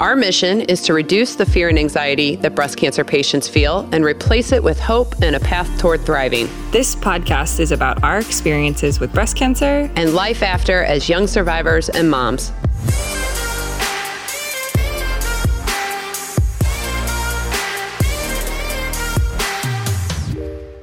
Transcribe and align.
our 0.00 0.16
mission 0.16 0.62
is 0.62 0.80
to 0.80 0.94
reduce 0.94 1.34
the 1.36 1.44
fear 1.44 1.68
and 1.68 1.78
anxiety 1.78 2.34
that 2.36 2.54
breast 2.54 2.78
cancer 2.78 3.04
patients 3.04 3.46
feel 3.46 3.86
and 3.92 4.02
replace 4.02 4.50
it 4.50 4.62
with 4.62 4.80
hope 4.80 5.14
and 5.20 5.36
a 5.36 5.40
path 5.40 5.68
toward 5.78 6.00
thriving. 6.00 6.48
This 6.70 6.96
podcast 6.96 7.60
is 7.60 7.70
about 7.70 8.02
our 8.02 8.18
experiences 8.18 8.98
with 8.98 9.12
breast 9.12 9.36
cancer 9.36 9.90
and 9.96 10.14
life 10.14 10.42
after 10.42 10.84
as 10.84 11.10
young 11.10 11.26
survivors 11.26 11.90
and 11.90 12.10
moms. 12.10 12.50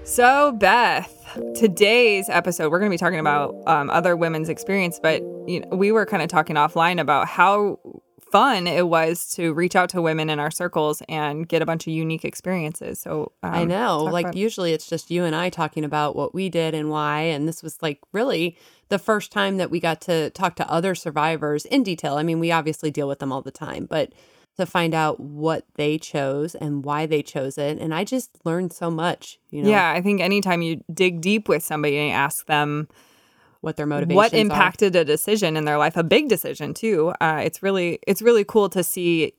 So, 0.03 0.51
Beth, 0.51 1.13
today's 1.55 2.29
episode 2.29 2.71
we're 2.71 2.79
going 2.79 2.89
to 2.89 2.93
be 2.93 2.99
talking 2.99 3.19
about 3.19 3.55
um, 3.67 3.89
other 3.89 4.15
women's 4.15 4.49
experience 4.49 4.99
but 4.99 5.21
you 5.47 5.59
know 5.59 5.67
we 5.75 5.91
were 5.91 6.05
kind 6.05 6.23
of 6.23 6.29
talking 6.29 6.55
offline 6.55 6.99
about 6.99 7.27
how 7.27 7.77
fun 8.31 8.67
it 8.67 8.87
was 8.87 9.33
to 9.33 9.53
reach 9.53 9.75
out 9.75 9.89
to 9.89 10.01
women 10.01 10.29
in 10.29 10.39
our 10.39 10.51
circles 10.51 11.01
and 11.07 11.47
get 11.47 11.61
a 11.61 11.65
bunch 11.65 11.87
of 11.87 11.93
unique 11.93 12.25
experiences. 12.25 12.99
So 12.99 13.31
um, 13.43 13.53
I 13.53 13.63
know, 13.63 14.03
like 14.03 14.35
usually 14.35 14.73
it's 14.73 14.87
just 14.87 15.11
you 15.11 15.23
and 15.23 15.35
I 15.35 15.49
talking 15.49 15.83
about 15.83 16.15
what 16.15 16.33
we 16.33 16.49
did 16.49 16.73
and 16.73 16.89
why, 16.89 17.21
and 17.21 17.47
this 17.47 17.63
was 17.63 17.81
like 17.81 17.99
really 18.11 18.57
the 18.89 18.99
first 18.99 19.31
time 19.31 19.57
that 19.57 19.69
we 19.69 19.79
got 19.79 20.01
to 20.01 20.29
talk 20.31 20.55
to 20.55 20.71
other 20.71 20.95
survivors 20.95 21.65
in 21.65 21.83
detail. 21.83 22.15
I 22.17 22.23
mean, 22.23 22.39
we 22.39 22.51
obviously 22.51 22.91
deal 22.91 23.07
with 23.07 23.19
them 23.19 23.31
all 23.31 23.41
the 23.41 23.51
time, 23.51 23.85
but 23.85 24.13
to 24.57 24.65
find 24.65 24.93
out 24.95 25.19
what 25.19 25.65
they 25.75 25.97
chose 25.97 26.55
and 26.55 26.83
why 26.83 27.05
they 27.05 27.21
chose 27.21 27.57
it, 27.57 27.77
and 27.77 27.93
I 27.93 28.03
just 28.03 28.31
learned 28.43 28.73
so 28.73 28.89
much. 28.89 29.39
You 29.51 29.63
know? 29.63 29.69
Yeah, 29.69 29.91
I 29.91 30.01
think 30.01 30.19
anytime 30.19 30.61
you 30.61 30.83
dig 30.91 31.21
deep 31.21 31.47
with 31.47 31.63
somebody 31.63 31.97
and 31.97 32.11
ask 32.11 32.45
them 32.47 32.87
what 33.67 33.75
their 33.75 33.85
motivations 33.85 34.15
what 34.15 34.33
impacted 34.33 34.95
are. 34.95 35.01
a 35.01 35.03
decision 35.03 35.57
in 35.57 35.65
their 35.65 35.77
life 35.77 35.97
a 35.97 36.03
big 36.03 36.29
decision 36.29 36.73
too 36.73 37.13
uh, 37.19 37.41
it's 37.43 37.61
really 37.61 37.99
it's 38.07 38.21
really 38.21 38.45
cool 38.45 38.69
to 38.69 38.81
see 38.81 39.33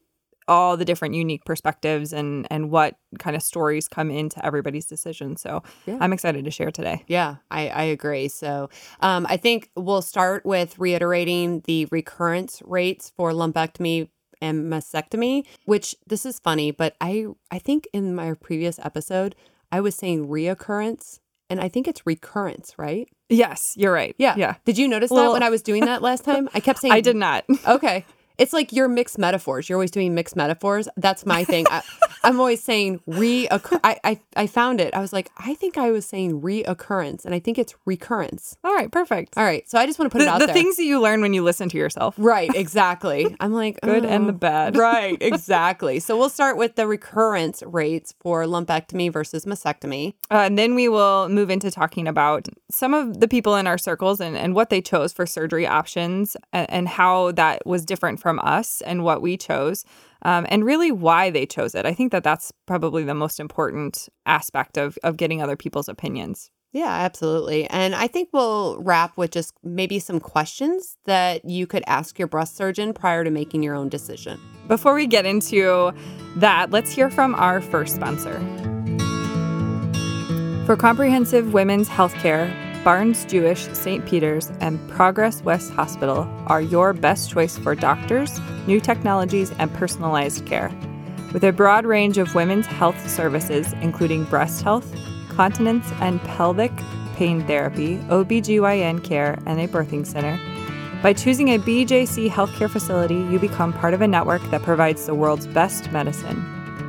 all 0.48 0.76
the 0.76 0.84
different 0.84 1.14
unique 1.14 1.46
perspectives 1.46 2.12
and 2.12 2.46
and 2.50 2.70
what 2.70 2.96
kind 3.18 3.34
of 3.34 3.42
stories 3.42 3.88
come 3.88 4.10
into 4.10 4.44
everybody's 4.44 4.84
decision 4.84 5.34
so 5.34 5.62
yeah. 5.86 5.96
i'm 6.02 6.12
excited 6.12 6.44
to 6.44 6.50
share 6.50 6.70
today 6.70 7.02
yeah 7.06 7.36
i, 7.50 7.68
I 7.68 7.82
agree 7.84 8.28
so 8.28 8.68
um, 9.00 9.26
i 9.30 9.38
think 9.38 9.70
we'll 9.76 10.02
start 10.02 10.44
with 10.44 10.78
reiterating 10.78 11.62
the 11.64 11.86
recurrence 11.90 12.60
rates 12.66 13.10
for 13.16 13.32
lumpectomy 13.32 14.10
and 14.42 14.70
mastectomy 14.70 15.46
which 15.64 15.96
this 16.06 16.26
is 16.26 16.38
funny 16.38 16.70
but 16.70 16.96
i 17.00 17.26
i 17.50 17.58
think 17.58 17.88
in 17.94 18.14
my 18.14 18.34
previous 18.34 18.78
episode 18.80 19.34
i 19.72 19.80
was 19.80 19.94
saying 19.94 20.28
reoccurrence 20.28 21.18
and 21.50 21.60
I 21.60 21.68
think 21.68 21.88
it's 21.88 22.06
recurrence, 22.06 22.74
right? 22.78 23.08
Yes, 23.28 23.74
you're 23.76 23.92
right. 23.92 24.14
Yeah. 24.18 24.34
Yeah. 24.36 24.54
Did 24.64 24.78
you 24.78 24.88
notice 24.88 25.10
well, 25.10 25.24
that 25.24 25.32
when 25.32 25.42
I 25.42 25.50
was 25.50 25.62
doing 25.62 25.84
that 25.86 26.02
last 26.02 26.24
time? 26.24 26.48
I 26.54 26.60
kept 26.60 26.80
saying 26.80 26.92
I 26.92 27.00
did 27.00 27.16
not. 27.16 27.44
okay. 27.66 28.04
It's 28.38 28.52
like 28.52 28.72
you're 28.72 28.88
mixed 28.88 29.18
metaphors. 29.18 29.68
You're 29.68 29.76
always 29.76 29.90
doing 29.90 30.14
mixed 30.14 30.36
metaphors. 30.36 30.88
That's 30.96 31.26
my 31.26 31.42
thing. 31.42 31.66
I, 31.70 31.82
am 32.22 32.38
always 32.38 32.62
saying 32.62 33.00
reoccur. 33.08 33.80
I, 33.82 33.98
I 34.04 34.20
I 34.36 34.46
found 34.46 34.80
it. 34.80 34.94
I 34.94 35.00
was 35.00 35.12
like, 35.12 35.30
I 35.36 35.54
think 35.54 35.76
I 35.76 35.90
was 35.90 36.06
saying 36.06 36.40
reoccurrence, 36.40 37.24
and 37.24 37.34
I 37.34 37.40
think 37.40 37.58
it's 37.58 37.74
recurrence. 37.84 38.56
All 38.62 38.72
right, 38.74 38.90
perfect. 38.90 39.36
All 39.36 39.44
right, 39.44 39.68
so 39.68 39.76
I 39.76 39.86
just 39.86 39.98
want 39.98 40.12
to 40.12 40.16
put 40.16 40.20
the, 40.20 40.26
it 40.26 40.28
out 40.28 40.38
the 40.38 40.46
there. 40.46 40.54
things 40.54 40.76
that 40.76 40.84
you 40.84 41.00
learn 41.00 41.20
when 41.20 41.32
you 41.34 41.42
listen 41.42 41.68
to 41.70 41.76
yourself. 41.76 42.14
Right. 42.16 42.54
Exactly. 42.54 43.36
I'm 43.40 43.52
like 43.52 43.80
good 43.82 44.04
oh. 44.04 44.08
and 44.08 44.28
the 44.28 44.32
bad. 44.32 44.76
Right. 44.76 45.16
Exactly. 45.28 46.00
so 46.00 46.16
we'll 46.16 46.30
start 46.30 46.56
with 46.56 46.76
the 46.76 46.86
recurrence 46.86 47.62
rates 47.66 48.14
for 48.20 48.44
lumpectomy 48.44 49.12
versus 49.12 49.44
mastectomy, 49.44 50.14
uh, 50.30 50.44
and 50.46 50.58
then 50.58 50.74
we 50.74 50.88
will 50.88 51.28
move 51.28 51.50
into 51.50 51.70
talking 51.70 52.08
about 52.08 52.48
some 52.70 52.94
of 52.94 53.20
the 53.20 53.28
people 53.28 53.56
in 53.56 53.66
our 53.66 53.78
circles 53.78 54.20
and 54.20 54.36
and 54.36 54.54
what 54.54 54.70
they 54.70 54.80
chose 54.80 55.12
for 55.12 55.26
surgery 55.26 55.66
options 55.66 56.36
and, 56.52 56.70
and 56.70 56.88
how 56.88 57.32
that 57.32 57.66
was 57.66 57.84
different 57.84 58.20
from 58.20 58.27
from 58.28 58.40
us 58.40 58.82
and 58.82 59.04
what 59.04 59.22
we 59.22 59.38
chose, 59.38 59.86
um, 60.20 60.44
and 60.50 60.62
really 60.62 60.92
why 60.92 61.30
they 61.30 61.46
chose 61.46 61.74
it. 61.74 61.86
I 61.86 61.94
think 61.94 62.12
that 62.12 62.22
that's 62.22 62.52
probably 62.66 63.02
the 63.02 63.14
most 63.14 63.40
important 63.40 64.10
aspect 64.26 64.76
of 64.76 64.98
of 65.02 65.16
getting 65.16 65.40
other 65.40 65.56
people's 65.56 65.88
opinions. 65.88 66.50
Yeah, 66.72 66.90
absolutely. 66.90 67.64
And 67.70 67.94
I 67.94 68.06
think 68.06 68.28
we'll 68.34 68.76
wrap 68.82 69.16
with 69.16 69.30
just 69.30 69.54
maybe 69.62 69.98
some 69.98 70.20
questions 70.20 70.98
that 71.06 71.46
you 71.46 71.66
could 71.66 71.82
ask 71.86 72.18
your 72.18 72.28
breast 72.28 72.54
surgeon 72.54 72.92
prior 72.92 73.24
to 73.24 73.30
making 73.30 73.62
your 73.62 73.74
own 73.74 73.88
decision. 73.88 74.38
Before 74.66 74.94
we 74.94 75.06
get 75.06 75.24
into 75.24 75.94
that, 76.36 76.70
let's 76.70 76.90
hear 76.90 77.08
from 77.08 77.34
our 77.34 77.62
first 77.62 77.96
sponsor. 77.96 78.38
For 80.66 80.76
comprehensive 80.76 81.54
women's 81.54 81.88
healthcare, 81.88 82.52
Barnes 82.84 83.24
Jewish, 83.24 83.68
St. 83.74 84.06
Peter's, 84.06 84.50
and 84.60 84.78
Progress 84.88 85.42
West 85.42 85.72
Hospital 85.72 86.28
are 86.46 86.62
your 86.62 86.92
best 86.92 87.30
choice 87.30 87.58
for 87.58 87.74
doctors, 87.74 88.40
new 88.66 88.80
technologies, 88.80 89.52
and 89.58 89.72
personalized 89.74 90.46
care. 90.46 90.70
With 91.32 91.44
a 91.44 91.52
broad 91.52 91.84
range 91.84 92.18
of 92.18 92.34
women's 92.34 92.66
health 92.66 93.08
services, 93.10 93.72
including 93.82 94.24
breast 94.24 94.62
health, 94.62 94.94
continence 95.28 95.90
and 96.00 96.22
pelvic 96.22 96.72
pain 97.14 97.44
therapy, 97.46 97.98
OBGYN 98.08 99.02
care, 99.04 99.38
and 99.44 99.60
a 99.60 99.68
birthing 99.68 100.06
center, 100.06 100.38
by 101.02 101.12
choosing 101.12 101.48
a 101.50 101.58
BJC 101.58 102.30
healthcare 102.30 102.70
facility, 102.70 103.14
you 103.14 103.38
become 103.38 103.72
part 103.72 103.94
of 103.94 104.02
a 104.02 104.08
network 104.08 104.42
that 104.50 104.62
provides 104.62 105.06
the 105.06 105.14
world's 105.14 105.46
best 105.46 105.92
medicine. 105.92 106.44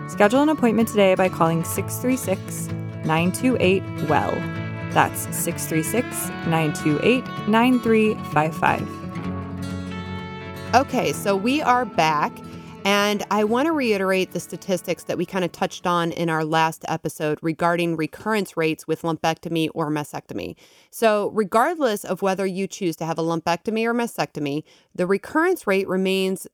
Schedule 0.10 0.42
an 0.42 0.50
appointment 0.50 0.88
today 0.88 1.16
by 1.16 1.30
calling 1.30 1.64
636 1.64 2.68
928 3.06 3.84
WELL. 4.10 4.59
That's 4.92 5.22
636 5.36 6.30
928 6.48 7.24
9355. 7.48 9.00
Okay, 10.76 11.14
so 11.14 11.36
we 11.36 11.62
are 11.62 11.86
back. 11.86 12.32
And 12.86 13.24
I 13.30 13.44
want 13.44 13.66
to 13.66 13.72
reiterate 13.72 14.32
the 14.32 14.40
statistics 14.40 15.04
that 15.04 15.18
we 15.18 15.26
kind 15.26 15.44
of 15.44 15.52
touched 15.52 15.86
on 15.86 16.12
in 16.12 16.30
our 16.30 16.46
last 16.46 16.86
episode 16.88 17.38
regarding 17.42 17.98
recurrence 17.98 18.56
rates 18.56 18.88
with 18.88 19.02
lumpectomy 19.02 19.70
or 19.76 19.92
mastectomy. 19.92 20.56
So, 20.90 21.30
regardless 21.34 22.06
of 22.06 22.22
whether 22.22 22.46
you 22.46 22.68
choose 22.68 22.96
to 22.98 23.06
have 23.06 23.20
a 23.20 23.24
lumpectomy 23.24 23.84
or 23.84 23.94
mastectomy, 23.94 24.64
the 24.96 25.06
recurrence 25.06 25.68
rate 25.68 25.88
remains 25.88 26.48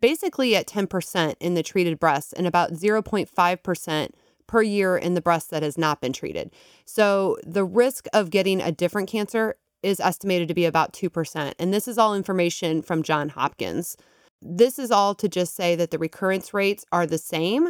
basically 0.00 0.56
at 0.56 0.66
10% 0.66 1.34
in 1.40 1.54
the 1.54 1.62
treated 1.62 2.00
breasts 2.00 2.32
and 2.32 2.46
about 2.46 2.72
0.5% 2.72 4.10
per 4.48 4.62
year 4.62 4.96
in 4.96 5.14
the 5.14 5.20
breast 5.20 5.50
that 5.50 5.62
has 5.62 5.78
not 5.78 6.00
been 6.00 6.12
treated. 6.12 6.50
So 6.84 7.38
the 7.46 7.64
risk 7.64 8.06
of 8.12 8.30
getting 8.30 8.60
a 8.60 8.72
different 8.72 9.08
cancer 9.08 9.54
is 9.82 10.00
estimated 10.00 10.48
to 10.48 10.54
be 10.54 10.64
about 10.64 10.92
2%. 10.92 11.54
And 11.58 11.72
this 11.72 11.86
is 11.86 11.98
all 11.98 12.16
information 12.16 12.82
from 12.82 13.04
John 13.04 13.28
Hopkins. 13.28 13.96
This 14.42 14.78
is 14.78 14.90
all 14.90 15.14
to 15.16 15.28
just 15.28 15.54
say 15.54 15.76
that 15.76 15.92
the 15.92 15.98
recurrence 15.98 16.52
rates 16.52 16.84
are 16.90 17.06
the 17.06 17.18
same. 17.18 17.66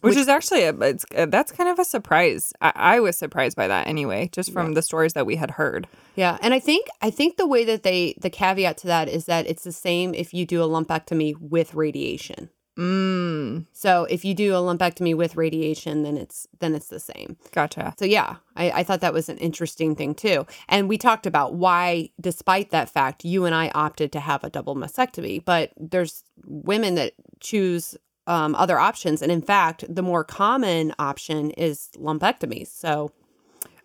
Which, 0.00 0.12
which 0.14 0.16
is 0.16 0.28
actually 0.28 0.62
a, 0.62 0.74
it's 0.80 1.04
uh, 1.14 1.26
that's 1.26 1.52
kind 1.52 1.68
of 1.68 1.78
a 1.78 1.84
surprise. 1.84 2.54
I, 2.62 2.72
I, 2.74 3.00
was 3.00 3.18
surprised 3.18 3.54
by 3.54 3.68
that 3.68 3.86
anyway, 3.86 4.30
just 4.32 4.50
from 4.50 4.68
yeah. 4.68 4.74
the 4.76 4.82
stories 4.82 5.12
that 5.12 5.26
we 5.26 5.36
had 5.36 5.50
heard. 5.50 5.88
Yeah, 6.16 6.38
and 6.40 6.54
I 6.54 6.58
think 6.58 6.86
I 7.02 7.10
think 7.10 7.36
the 7.36 7.46
way 7.46 7.66
that 7.66 7.82
they 7.82 8.14
the 8.18 8.30
caveat 8.30 8.78
to 8.78 8.86
that 8.86 9.10
is 9.10 9.26
that 9.26 9.46
it's 9.46 9.62
the 9.62 9.72
same 9.72 10.14
if 10.14 10.32
you 10.32 10.46
do 10.46 10.62
a 10.62 10.66
lumpectomy 10.66 11.38
with 11.38 11.74
radiation. 11.74 12.48
Mm. 12.80 13.66
So 13.74 14.04
if 14.04 14.24
you 14.24 14.32
do 14.32 14.54
a 14.54 14.58
lumpectomy 14.58 15.14
with 15.14 15.36
radiation, 15.36 16.02
then 16.02 16.16
it's 16.16 16.48
then 16.60 16.74
it's 16.74 16.88
the 16.88 16.98
same. 16.98 17.36
Gotcha. 17.52 17.94
So 17.98 18.06
yeah, 18.06 18.36
I, 18.56 18.70
I 18.70 18.82
thought 18.84 19.02
that 19.02 19.12
was 19.12 19.28
an 19.28 19.36
interesting 19.36 19.94
thing 19.94 20.14
too. 20.14 20.46
And 20.66 20.88
we 20.88 20.96
talked 20.96 21.26
about 21.26 21.54
why, 21.54 22.08
despite 22.18 22.70
that 22.70 22.88
fact, 22.88 23.22
you 23.22 23.44
and 23.44 23.54
I 23.54 23.70
opted 23.74 24.12
to 24.12 24.20
have 24.20 24.42
a 24.44 24.50
double 24.50 24.76
mastectomy. 24.76 25.44
But 25.44 25.72
there's 25.76 26.24
women 26.46 26.94
that 26.94 27.12
choose 27.40 27.98
um, 28.26 28.54
other 28.54 28.78
options, 28.78 29.20
and 29.20 29.30
in 29.30 29.42
fact, 29.42 29.84
the 29.86 30.02
more 30.02 30.24
common 30.24 30.94
option 30.98 31.50
is 31.50 31.90
lumpectomies. 31.98 32.68
So 32.68 33.12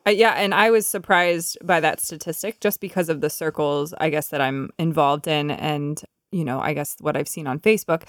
uh, 0.08 0.12
yeah, 0.12 0.36
and 0.38 0.54
I 0.54 0.72
was 0.72 0.88
surprised 0.88 1.58
by 1.64 1.82
that 1.82 2.00
statistic 2.00 2.62
just 2.62 2.80
because 2.80 3.10
of 3.10 3.20
the 3.20 3.30
circles, 3.30 3.94
I 3.98 4.10
guess, 4.10 4.30
that 4.30 4.40
I'm 4.40 4.70
involved 4.80 5.28
in, 5.28 5.52
and 5.52 6.02
you 6.32 6.46
know, 6.46 6.62
I 6.62 6.74
guess 6.74 6.96
what 7.02 7.18
I've 7.18 7.28
seen 7.28 7.48
on 7.48 7.60
Facebook. 7.60 8.04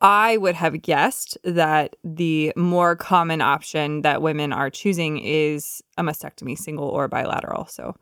I 0.00 0.38
would 0.38 0.54
have 0.54 0.80
guessed 0.82 1.36
that 1.44 1.96
the 2.02 2.52
more 2.56 2.96
common 2.96 3.40
option 3.40 4.02
that 4.02 4.22
women 4.22 4.52
are 4.52 4.70
choosing 4.70 5.18
is 5.18 5.82
a 5.98 6.02
mastectomy, 6.02 6.56
single 6.56 6.88
or 6.88 7.06
bilateral. 7.06 7.66
So, 7.66 7.94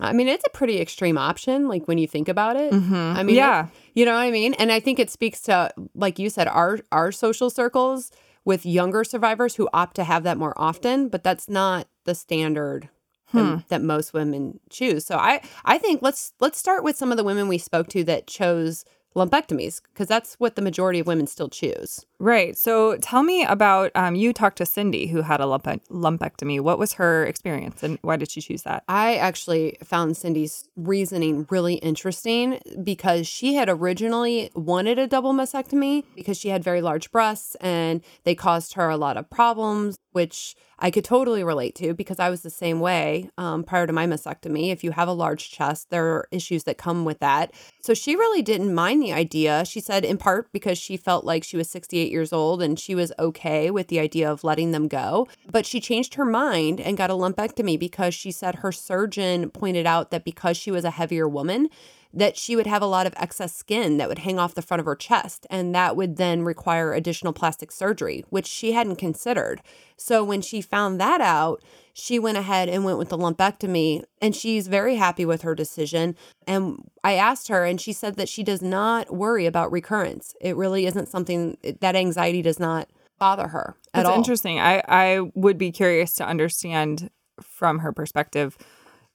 I 0.00 0.12
mean, 0.12 0.28
it's 0.28 0.44
a 0.46 0.50
pretty 0.50 0.80
extreme 0.80 1.18
option, 1.18 1.68
like 1.68 1.88
when 1.88 1.98
you 1.98 2.06
think 2.06 2.28
about 2.28 2.56
it. 2.56 2.72
Mm-hmm. 2.72 2.94
I 2.94 3.22
mean, 3.24 3.36
yeah, 3.36 3.66
it, 3.66 3.70
you 3.94 4.04
know 4.04 4.14
what 4.14 4.22
I 4.22 4.30
mean. 4.30 4.54
And 4.54 4.70
I 4.70 4.78
think 4.78 4.98
it 4.98 5.10
speaks 5.10 5.40
to, 5.42 5.72
like 5.94 6.18
you 6.18 6.30
said, 6.30 6.46
our 6.46 6.78
our 6.92 7.10
social 7.10 7.50
circles 7.50 8.12
with 8.44 8.64
younger 8.64 9.04
survivors 9.04 9.56
who 9.56 9.68
opt 9.72 9.96
to 9.96 10.04
have 10.04 10.22
that 10.22 10.38
more 10.38 10.54
often, 10.56 11.08
but 11.08 11.24
that's 11.24 11.48
not 11.48 11.88
the 12.04 12.14
standard 12.14 12.88
that, 13.32 13.68
that 13.68 13.82
most 13.82 14.12
women 14.12 14.60
choose. 14.70 15.04
So 15.06 15.16
I 15.16 15.42
I 15.64 15.78
think 15.78 16.02
let's 16.02 16.34
let's 16.40 16.58
start 16.58 16.84
with 16.84 16.96
some 16.96 17.10
of 17.10 17.16
the 17.16 17.24
women 17.24 17.48
we 17.48 17.58
spoke 17.58 17.88
to 17.88 18.04
that 18.04 18.26
chose 18.26 18.84
lumpectomies 19.14 19.80
because 19.92 20.08
that's 20.08 20.34
what 20.34 20.56
the 20.56 20.62
majority 20.62 21.00
of 21.00 21.06
women 21.06 21.26
still 21.26 21.48
choose. 21.48 22.04
Right. 22.18 22.56
So 22.56 22.96
tell 22.98 23.22
me 23.22 23.44
about 23.44 23.90
um, 23.94 24.14
you 24.14 24.32
talked 24.32 24.58
to 24.58 24.66
Cindy 24.66 25.08
who 25.08 25.22
had 25.22 25.40
a 25.40 25.46
lump- 25.46 25.84
lumpectomy. 25.90 26.60
What 26.60 26.78
was 26.78 26.94
her 26.94 27.26
experience 27.26 27.82
and 27.82 27.98
why 28.02 28.16
did 28.16 28.30
she 28.30 28.40
choose 28.40 28.62
that? 28.62 28.84
I 28.88 29.16
actually 29.16 29.76
found 29.82 30.16
Cindy's 30.16 30.68
reasoning 30.76 31.46
really 31.50 31.74
interesting 31.74 32.60
because 32.82 33.26
she 33.26 33.54
had 33.54 33.68
originally 33.68 34.50
wanted 34.54 34.98
a 34.98 35.06
double 35.06 35.32
mastectomy 35.32 36.04
because 36.14 36.38
she 36.38 36.50
had 36.50 36.62
very 36.62 36.80
large 36.80 37.10
breasts 37.10 37.56
and 37.56 38.02
they 38.24 38.34
caused 38.34 38.74
her 38.74 38.88
a 38.88 38.96
lot 38.96 39.16
of 39.16 39.28
problems, 39.28 39.96
which 40.12 40.54
I 40.78 40.90
could 40.90 41.04
totally 41.04 41.44
relate 41.44 41.74
to 41.76 41.94
because 41.94 42.18
I 42.18 42.28
was 42.28 42.42
the 42.42 42.50
same 42.50 42.80
way 42.80 43.30
um, 43.38 43.62
prior 43.62 43.86
to 43.86 43.92
my 43.92 44.06
mastectomy. 44.06 44.72
If 44.72 44.82
you 44.82 44.90
have 44.92 45.08
a 45.08 45.12
large 45.12 45.50
chest, 45.50 45.90
there 45.90 46.06
are 46.06 46.28
issues 46.30 46.64
that 46.64 46.76
come 46.76 47.04
with 47.04 47.20
that. 47.20 47.52
So 47.80 47.94
she 47.94 48.16
really 48.16 48.42
didn't 48.42 48.74
mind 48.74 49.02
the 49.02 49.12
idea. 49.12 49.64
She 49.64 49.80
said, 49.80 50.04
in 50.04 50.18
part, 50.18 50.52
because 50.52 50.78
she 50.78 50.96
felt 50.96 51.24
like 51.24 51.44
she 51.44 51.56
was 51.56 51.70
68 51.70 52.10
years 52.10 52.32
old 52.32 52.62
and 52.62 52.78
she 52.78 52.94
was 52.94 53.12
okay 53.18 53.70
with 53.70 53.88
the 53.88 54.00
idea 54.00 54.30
of 54.30 54.44
letting 54.44 54.72
them 54.72 54.88
go. 54.88 55.28
But 55.50 55.66
she 55.66 55.80
changed 55.80 56.14
her 56.14 56.24
mind 56.24 56.80
and 56.80 56.96
got 56.96 57.10
a 57.10 57.14
lumpectomy 57.14 57.78
because 57.78 58.14
she 58.14 58.32
said 58.32 58.56
her 58.56 58.72
surgeon 58.72 59.50
pointed 59.50 59.86
out 59.86 60.10
that 60.10 60.24
because 60.24 60.56
she 60.56 60.70
was 60.70 60.84
a 60.84 60.90
heavier 60.90 61.28
woman, 61.28 61.68
that 62.14 62.36
she 62.36 62.56
would 62.56 62.66
have 62.66 62.82
a 62.82 62.86
lot 62.86 63.06
of 63.06 63.14
excess 63.16 63.54
skin 63.54 63.96
that 63.96 64.08
would 64.08 64.20
hang 64.20 64.38
off 64.38 64.54
the 64.54 64.62
front 64.62 64.80
of 64.80 64.86
her 64.86 64.96
chest, 64.96 65.46
and 65.50 65.74
that 65.74 65.96
would 65.96 66.16
then 66.16 66.42
require 66.42 66.92
additional 66.92 67.32
plastic 67.32 67.72
surgery, 67.72 68.24
which 68.30 68.46
she 68.46 68.72
hadn't 68.72 68.96
considered. 68.96 69.62
So 69.96 70.22
when 70.22 70.42
she 70.42 70.60
found 70.60 71.00
that 71.00 71.20
out, 71.20 71.62
she 71.94 72.18
went 72.18 72.38
ahead 72.38 72.68
and 72.68 72.84
went 72.84 72.98
with 72.98 73.08
the 73.08 73.18
lumpectomy, 73.18 74.02
and 74.20 74.34
she's 74.34 74.68
very 74.68 74.96
happy 74.96 75.24
with 75.24 75.42
her 75.42 75.54
decision. 75.54 76.16
And 76.46 76.88
I 77.04 77.14
asked 77.14 77.48
her, 77.48 77.64
and 77.64 77.80
she 77.80 77.92
said 77.92 78.16
that 78.16 78.28
she 78.28 78.42
does 78.42 78.62
not 78.62 79.14
worry 79.14 79.46
about 79.46 79.72
recurrence. 79.72 80.34
It 80.40 80.56
really 80.56 80.86
isn't 80.86 81.08
something 81.08 81.56
that 81.80 81.96
anxiety 81.96 82.42
does 82.42 82.58
not 82.58 82.88
bother 83.18 83.48
her 83.48 83.76
at 83.94 83.98
That's 84.00 84.08
all. 84.08 84.16
interesting. 84.16 84.58
I, 84.58 84.82
I 84.88 85.20
would 85.34 85.56
be 85.56 85.70
curious 85.70 86.14
to 86.14 86.26
understand 86.26 87.10
from 87.40 87.78
her 87.80 87.92
perspective, 87.92 88.58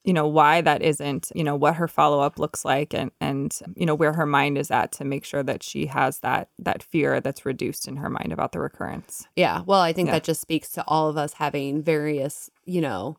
you 0.08 0.14
know, 0.14 0.26
why 0.26 0.62
that 0.62 0.80
isn't, 0.82 1.30
you 1.34 1.44
know, 1.44 1.54
what 1.54 1.74
her 1.76 1.86
follow 1.86 2.20
up 2.20 2.38
looks 2.38 2.64
like 2.64 2.94
and 2.94 3.10
and 3.20 3.50
you 3.76 3.84
know, 3.86 3.94
where 3.94 4.14
her 4.14 4.24
mind 4.26 4.56
is 4.56 4.70
at 4.70 4.90
to 4.92 5.04
make 5.04 5.24
sure 5.24 5.42
that 5.42 5.62
she 5.62 5.86
has 5.86 6.20
that 6.20 6.48
that 6.58 6.82
fear 6.82 7.20
that's 7.20 7.44
reduced 7.44 7.86
in 7.86 7.96
her 7.96 8.08
mind 8.08 8.32
about 8.32 8.52
the 8.52 8.60
recurrence. 8.60 9.26
Yeah. 9.36 9.62
Well, 9.66 9.80
I 9.82 9.92
think 9.92 10.06
Yeah. 10.06 10.12
that 10.14 10.24
just 10.24 10.40
speaks 10.40 10.70
to 10.72 10.84
all 10.88 11.08
of 11.10 11.16
us 11.18 11.34
having 11.34 11.82
various, 11.82 12.50
you 12.64 12.80
know, 12.80 13.18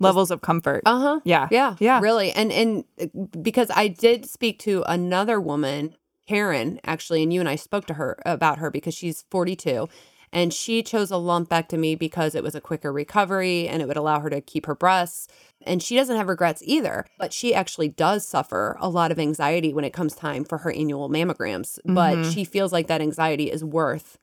Levels 0.00 0.30
of 0.30 0.42
comfort. 0.42 0.82
uh 0.86 1.00
huh. 1.00 1.20
yeah. 1.24 1.48
Yeah, 1.50 1.74
Yeah. 1.80 1.98
really. 2.00 2.30
And 2.32 2.52
and 2.52 2.84
uh, 3.00 3.06
because 3.40 3.70
I 3.74 3.88
did 3.88 4.26
speak 4.26 4.58
to 4.60 4.84
another 4.86 5.40
woman, 5.40 5.96
Karen, 6.28 6.78
actually, 6.84 7.22
and 7.22 7.32
you 7.32 7.40
and 7.40 7.48
I 7.48 7.56
spoke 7.56 7.86
to 7.86 7.94
her 7.94 8.18
about 8.26 8.58
her 8.58 8.70
because 8.70 8.94
she's 8.94 9.24
42 9.30 9.88
and 10.30 10.52
she 10.52 10.82
chose 10.82 11.10
a 11.10 11.14
lumpectomy 11.14 11.98
because 11.98 12.34
it 12.34 12.42
was 12.42 12.54
a 12.54 12.60
quicker 12.60 12.92
recovery 12.92 13.66
and 13.66 13.80
it 13.82 13.88
would 13.88 13.96
allow 13.96 14.20
her 14.20 14.28
to 14.30 14.40
keep 14.42 14.66
her 14.66 14.74
breasts. 14.74 15.26
And 15.62 15.82
she 15.82 15.96
doesn't 15.96 16.16
have 16.16 16.28
regrets 16.28 16.62
either, 16.64 17.04
but 17.18 17.32
she 17.32 17.52
actually 17.54 17.88
does 17.88 18.26
suffer 18.26 18.76
a 18.80 18.88
lot 18.88 19.10
of 19.10 19.18
anxiety 19.18 19.74
when 19.74 19.84
it 19.84 19.92
comes 19.92 20.14
time 20.14 20.44
for 20.44 20.58
her 20.58 20.70
annual 20.70 21.10
mammograms. 21.10 21.78
But 21.84 22.18
Mhm. 22.18 22.32
she 22.32 22.44
feels 22.44 22.72
like 22.72 22.86
that 22.86 23.00
anxiety 23.00 23.50
is 23.50 23.64
worth 23.64 24.18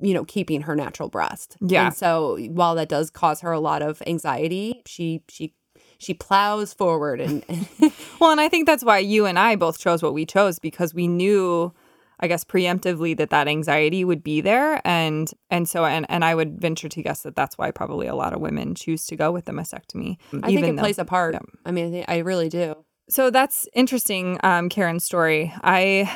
you 0.00 0.14
know 0.14 0.24
keeping 0.24 0.62
her 0.62 0.74
natural 0.74 1.08
breast 1.08 1.56
Yeah. 1.60 1.84
and 1.86 1.94
so 1.94 2.36
while 2.50 2.74
that 2.74 2.88
does 2.88 3.08
cause 3.08 3.40
her 3.42 3.52
a 3.52 3.60
lot 3.60 3.82
of 3.82 4.02
anxiety 4.04 4.82
she 4.84 5.22
she 5.28 5.54
she 5.98 6.12
plows 6.12 6.72
forward 6.74 7.20
and, 7.20 7.44
and 7.48 7.68
Well, 8.20 8.32
and 8.32 8.40
I 8.40 8.48
think 8.48 8.66
that's 8.66 8.82
why 8.82 8.98
you 8.98 9.26
and 9.26 9.38
I 9.38 9.54
both 9.54 9.78
chose 9.78 10.02
what 10.02 10.12
we 10.14 10.26
chose 10.26 10.58
because 10.58 10.92
we 10.92 11.06
knew 11.06 11.72
I 12.22 12.28
guess 12.28 12.44
preemptively 12.44 13.16
that 13.16 13.30
that 13.30 13.48
anxiety 13.48 14.04
would 14.04 14.22
be 14.22 14.40
there 14.40 14.80
and 14.86 15.30
and 15.50 15.68
so 15.68 15.84
and 15.84 16.06
and 16.08 16.24
I 16.24 16.34
would 16.34 16.60
venture 16.60 16.88
to 16.88 17.02
guess 17.02 17.22
that 17.22 17.34
that's 17.34 17.58
why 17.58 17.72
probably 17.72 18.06
a 18.06 18.14
lot 18.14 18.32
of 18.32 18.40
women 18.40 18.74
choose 18.74 19.04
to 19.06 19.16
go 19.16 19.32
with 19.32 19.44
the 19.46 19.52
mastectomy. 19.52 20.16
I 20.42 20.46
think 20.46 20.66
it 20.66 20.76
though- 20.76 20.82
plays 20.82 20.98
a 20.98 21.04
part. 21.04 21.34
yeah. 21.34 21.40
I 21.66 21.72
mean, 21.72 21.88
I, 21.88 21.90
think, 21.90 22.06
I 22.08 22.18
really 22.18 22.48
do. 22.48 22.76
So 23.10 23.30
that's 23.30 23.68
interesting, 23.74 24.38
um, 24.42 24.68
Karen's 24.68 25.04
story. 25.04 25.52
I 25.62 26.10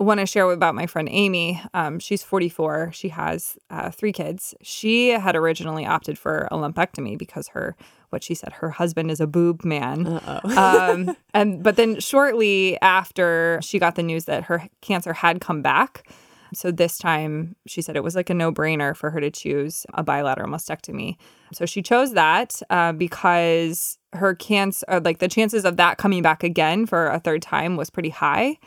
want 0.00 0.20
to 0.20 0.26
share 0.26 0.50
about 0.50 0.74
my 0.74 0.86
friend 0.86 1.08
Amy. 1.10 1.62
Um, 1.72 1.98
she's 1.98 2.22
44. 2.22 2.90
She 2.92 3.08
has 3.10 3.56
uh, 3.70 3.90
three 3.90 4.12
kids. 4.12 4.54
She 4.60 5.10
had 5.10 5.36
originally 5.36 5.86
opted 5.86 6.18
for 6.18 6.48
a 6.50 6.56
lumpectomy 6.56 7.16
because 7.16 7.48
her, 7.48 7.76
what 8.14 8.22
she 8.22 8.34
said, 8.34 8.52
her 8.54 8.70
husband 8.70 9.10
is 9.10 9.20
a 9.20 9.26
boob 9.26 9.64
man. 9.64 10.20
Um, 10.56 11.16
and 11.32 11.62
but 11.62 11.76
then 11.76 11.98
shortly 11.98 12.80
after 12.80 13.58
she 13.60 13.78
got 13.78 13.96
the 13.96 14.02
news 14.02 14.26
that 14.26 14.44
her 14.44 14.68
cancer 14.82 15.12
had 15.12 15.40
come 15.40 15.62
back. 15.62 16.08
So 16.54 16.70
this 16.70 16.96
time 16.96 17.56
she 17.66 17.82
said 17.82 17.96
it 17.96 18.04
was 18.04 18.14
like 18.14 18.30
a 18.30 18.34
no 18.34 18.52
brainer 18.52 18.96
for 18.96 19.10
her 19.10 19.20
to 19.20 19.30
choose 19.30 19.84
a 19.94 20.02
bilateral 20.02 20.48
mastectomy. 20.48 21.16
So 21.52 21.66
she 21.66 21.82
chose 21.82 22.12
that 22.12 22.62
uh, 22.70 22.92
because 22.92 23.98
her 24.12 24.34
cancer, 24.34 24.84
uh, 24.88 25.00
like 25.04 25.18
the 25.18 25.28
chances 25.28 25.64
of 25.64 25.76
that 25.76 25.98
coming 25.98 26.22
back 26.22 26.44
again 26.44 26.86
for 26.86 27.08
a 27.08 27.18
third 27.18 27.42
time 27.42 27.76
was 27.76 27.90
pretty 27.90 28.10
high. 28.10 28.58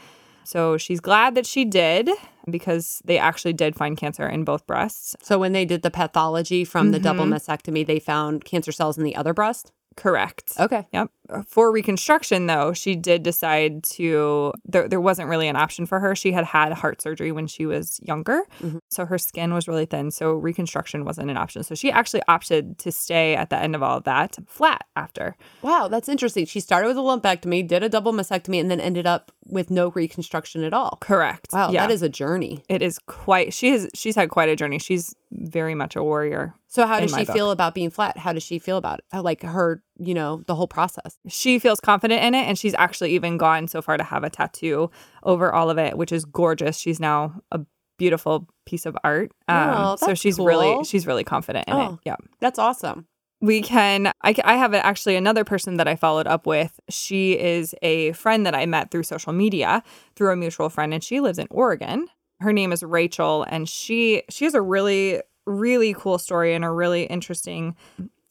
So 0.48 0.78
she's 0.78 1.02
glad 1.02 1.36
that 1.36 1.46
she 1.46 1.66
did 1.66 2.10
because 2.50 3.02
they 3.04 3.18
actually 3.18 3.52
did 3.52 3.76
find 3.76 3.98
cancer 3.98 4.26
in 4.30 4.46
both 4.46 4.66
breasts. 4.66 5.14
so 5.22 5.38
when 5.38 5.52
they 5.52 5.66
did 5.66 5.82
the 5.82 5.92
pathology 5.92 6.64
from 6.64 6.92
the 6.92 7.00
double 7.00 7.26
Mhm. 7.26 7.34
mastectomy, 7.36 7.86
they 7.86 8.00
found 8.00 8.46
cancer 8.46 8.72
cells 8.72 8.98
in 8.98 9.04
the 9.04 9.16
other 9.18 9.34
breast. 9.34 9.74
Correct. 9.98 10.54
Okay. 10.58 10.88
Yep. 10.94 11.10
For 11.48 11.72
reconstruction, 11.72 12.48
though, 12.48 12.74
she 12.74 12.96
did 12.96 13.24
decide 13.24 13.84
to. 13.96 14.54
There, 14.66 14.88
there 14.88 15.02
wasn't 15.02 15.30
really 15.30 15.48
an 15.48 15.56
option 15.56 15.86
for 15.86 16.00
her. 16.00 16.16
She 16.16 16.32
had 16.32 16.46
had 16.46 16.74
heart 16.74 17.02
surgery 17.02 17.32
when 17.32 17.48
she 17.48 17.66
was 17.66 18.00
younger, 18.04 18.44
Mhm. 18.62 18.80
so 18.90 19.06
her 19.06 19.18
skin 19.18 19.54
was 19.54 19.68
really 19.68 19.86
thin. 19.86 20.12
So 20.12 20.32
reconstruction 20.34 21.06
wasn't 21.06 21.30
an 21.30 21.38
option. 21.38 21.64
So 21.64 21.76
she 21.76 21.92
actually 21.92 22.22
opted 22.28 22.78
to 22.80 22.92
stay 22.92 23.36
at 23.36 23.50
the 23.50 23.58
end 23.58 23.76
of 23.76 23.84
all 23.84 23.98
of 23.98 24.04
that 24.06 24.38
flat 24.48 24.86
after. 24.96 25.36
Wow, 25.62 25.88
that's 25.88 26.10
interesting. 26.10 26.46
She 26.46 26.60
started 26.60 26.88
with 26.88 26.98
a 26.98 27.02
lumpectomy, 27.02 27.68
did 27.68 27.84
a 27.84 27.90
double 27.90 28.14
mastectomy, 28.14 28.60
and 28.60 28.70
then 28.72 28.80
ended 28.80 29.06
up 29.06 29.32
with 29.46 29.72
no 29.72 29.90
reconstruction 29.92 30.64
at 30.64 30.74
all. 30.74 30.98
Correct. 31.02 31.48
Wow, 31.54 31.72
Yeah. 31.72 31.86
that 31.88 31.94
is 31.94 32.02
a 32.02 32.10
journey. 32.10 32.64
It 32.70 32.82
is 32.82 33.00
quite. 33.00 33.54
She 33.54 33.72
has. 33.72 33.88
She's 33.94 34.16
had 34.16 34.30
quite 34.30 34.50
a 34.50 34.56
journey. 34.56 34.80
She's 34.80 35.16
very 35.32 35.76
much 35.76 35.96
a 35.96 36.04
warrior. 36.04 36.54
So 36.68 36.86
how 36.86 37.00
does 37.00 37.12
she 37.14 37.24
book. 37.26 37.36
feel 37.36 37.52
about 37.52 37.74
being 37.74 37.90
flat? 37.90 38.18
How 38.18 38.34
does 38.34 38.44
she 38.44 38.60
feel 38.60 38.78
about 38.78 39.00
it? 39.00 39.18
Like 39.20 39.42
her, 39.44 39.82
you 40.00 40.14
know, 40.14 40.44
the 40.48 40.56
whole 40.56 40.68
process. 40.68 41.18
She 41.28 41.60
feels 41.60 41.80
confident 41.80 42.24
in 42.24 42.36
it, 42.36 42.48
and 42.48 42.58
she's 42.58 42.74
actually 42.76 43.12
even 43.16 43.38
gone 43.38 43.68
so 43.68 43.82
far 43.82 43.98
to 43.98 44.04
have 44.04 44.24
a 44.24 44.30
tattoo 44.30 44.90
over 45.24 45.54
all 45.54 45.70
of 45.70 45.78
it, 45.78 45.98
which 45.98 46.12
is 46.12 46.26
gorgeous. 46.26 46.78
She's 46.78 47.00
now 47.00 47.42
a 47.52 47.62
beautiful 47.98 48.48
piece 48.66 48.86
of 48.86 48.96
art. 49.04 49.32
Um, 49.48 49.70
Oh, 49.76 49.96
so 49.96 50.14
she's 50.14 50.38
really 50.38 50.84
she's 50.84 51.08
really 51.08 51.24
confident 51.24 51.68
in 51.68 51.76
it. 51.76 51.80
Oh. 51.80 52.00
Yeah. 52.06 52.16
That's 52.40 52.60
awesome. 52.60 53.08
We 53.40 53.62
can. 53.62 54.12
I, 54.24 54.34
I 54.44 54.56
have 54.58 54.74
actually 54.74 55.16
another 55.16 55.44
person 55.44 55.78
that 55.78 55.88
I 55.88 55.96
followed 55.96 56.26
up 56.26 56.48
with. 56.48 56.80
She 56.90 57.38
is 57.38 57.76
a 57.84 58.12
friend 58.14 58.46
that 58.48 58.56
I 58.56 58.66
met 58.66 58.90
through 58.90 59.04
social 59.04 59.32
media 59.32 59.84
through 60.16 60.32
a 60.32 60.36
mutual 60.36 60.70
friend, 60.70 60.94
and 60.94 61.04
she 61.04 61.20
lives 61.20 61.38
in 61.38 61.48
Oregon. 61.52 62.08
Her 62.40 62.52
name 62.54 62.72
is 62.72 62.82
Rachel, 62.84 63.46
and 63.50 63.70
she 63.70 64.24
she 64.30 64.46
has 64.46 64.54
a 64.56 64.62
really 64.62 65.22
really 65.46 65.94
cool 65.94 66.18
story 66.18 66.54
and 66.54 66.66
a 66.66 66.70
really 66.70 67.04
interesting 67.04 67.76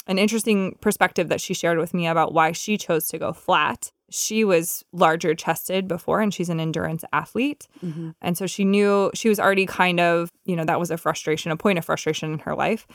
an 0.06 0.18
interesting 0.18 0.76
perspective 0.80 1.28
that 1.28 1.40
she 1.40 1.54
shared 1.54 1.78
with 1.78 1.94
me 1.94 2.06
about 2.06 2.32
why 2.32 2.52
she 2.52 2.76
chose 2.76 3.08
to 3.08 3.18
go 3.18 3.32
flat. 3.32 3.90
She 4.10 4.44
was 4.44 4.84
larger 4.92 5.34
chested 5.34 5.88
before, 5.88 6.20
and 6.20 6.32
she's 6.32 6.48
an 6.48 6.60
endurance 6.60 7.04
athlete. 7.12 7.66
Mhm. 7.84 8.14
And 8.22 8.38
so 8.38 8.46
she 8.46 8.64
knew 8.64 9.10
she 9.14 9.28
was 9.28 9.40
already 9.40 9.66
kind 9.66 9.98
of, 9.98 10.30
you 10.44 10.54
know, 10.54 10.64
that 10.64 10.78
was 10.78 10.90
a 10.90 10.96
frustration, 10.96 11.50
a 11.50 11.56
point 11.56 11.78
of 11.78 11.84
frustration 11.84 12.32
in 12.32 12.38
her 12.40 12.54
life. 12.54 12.86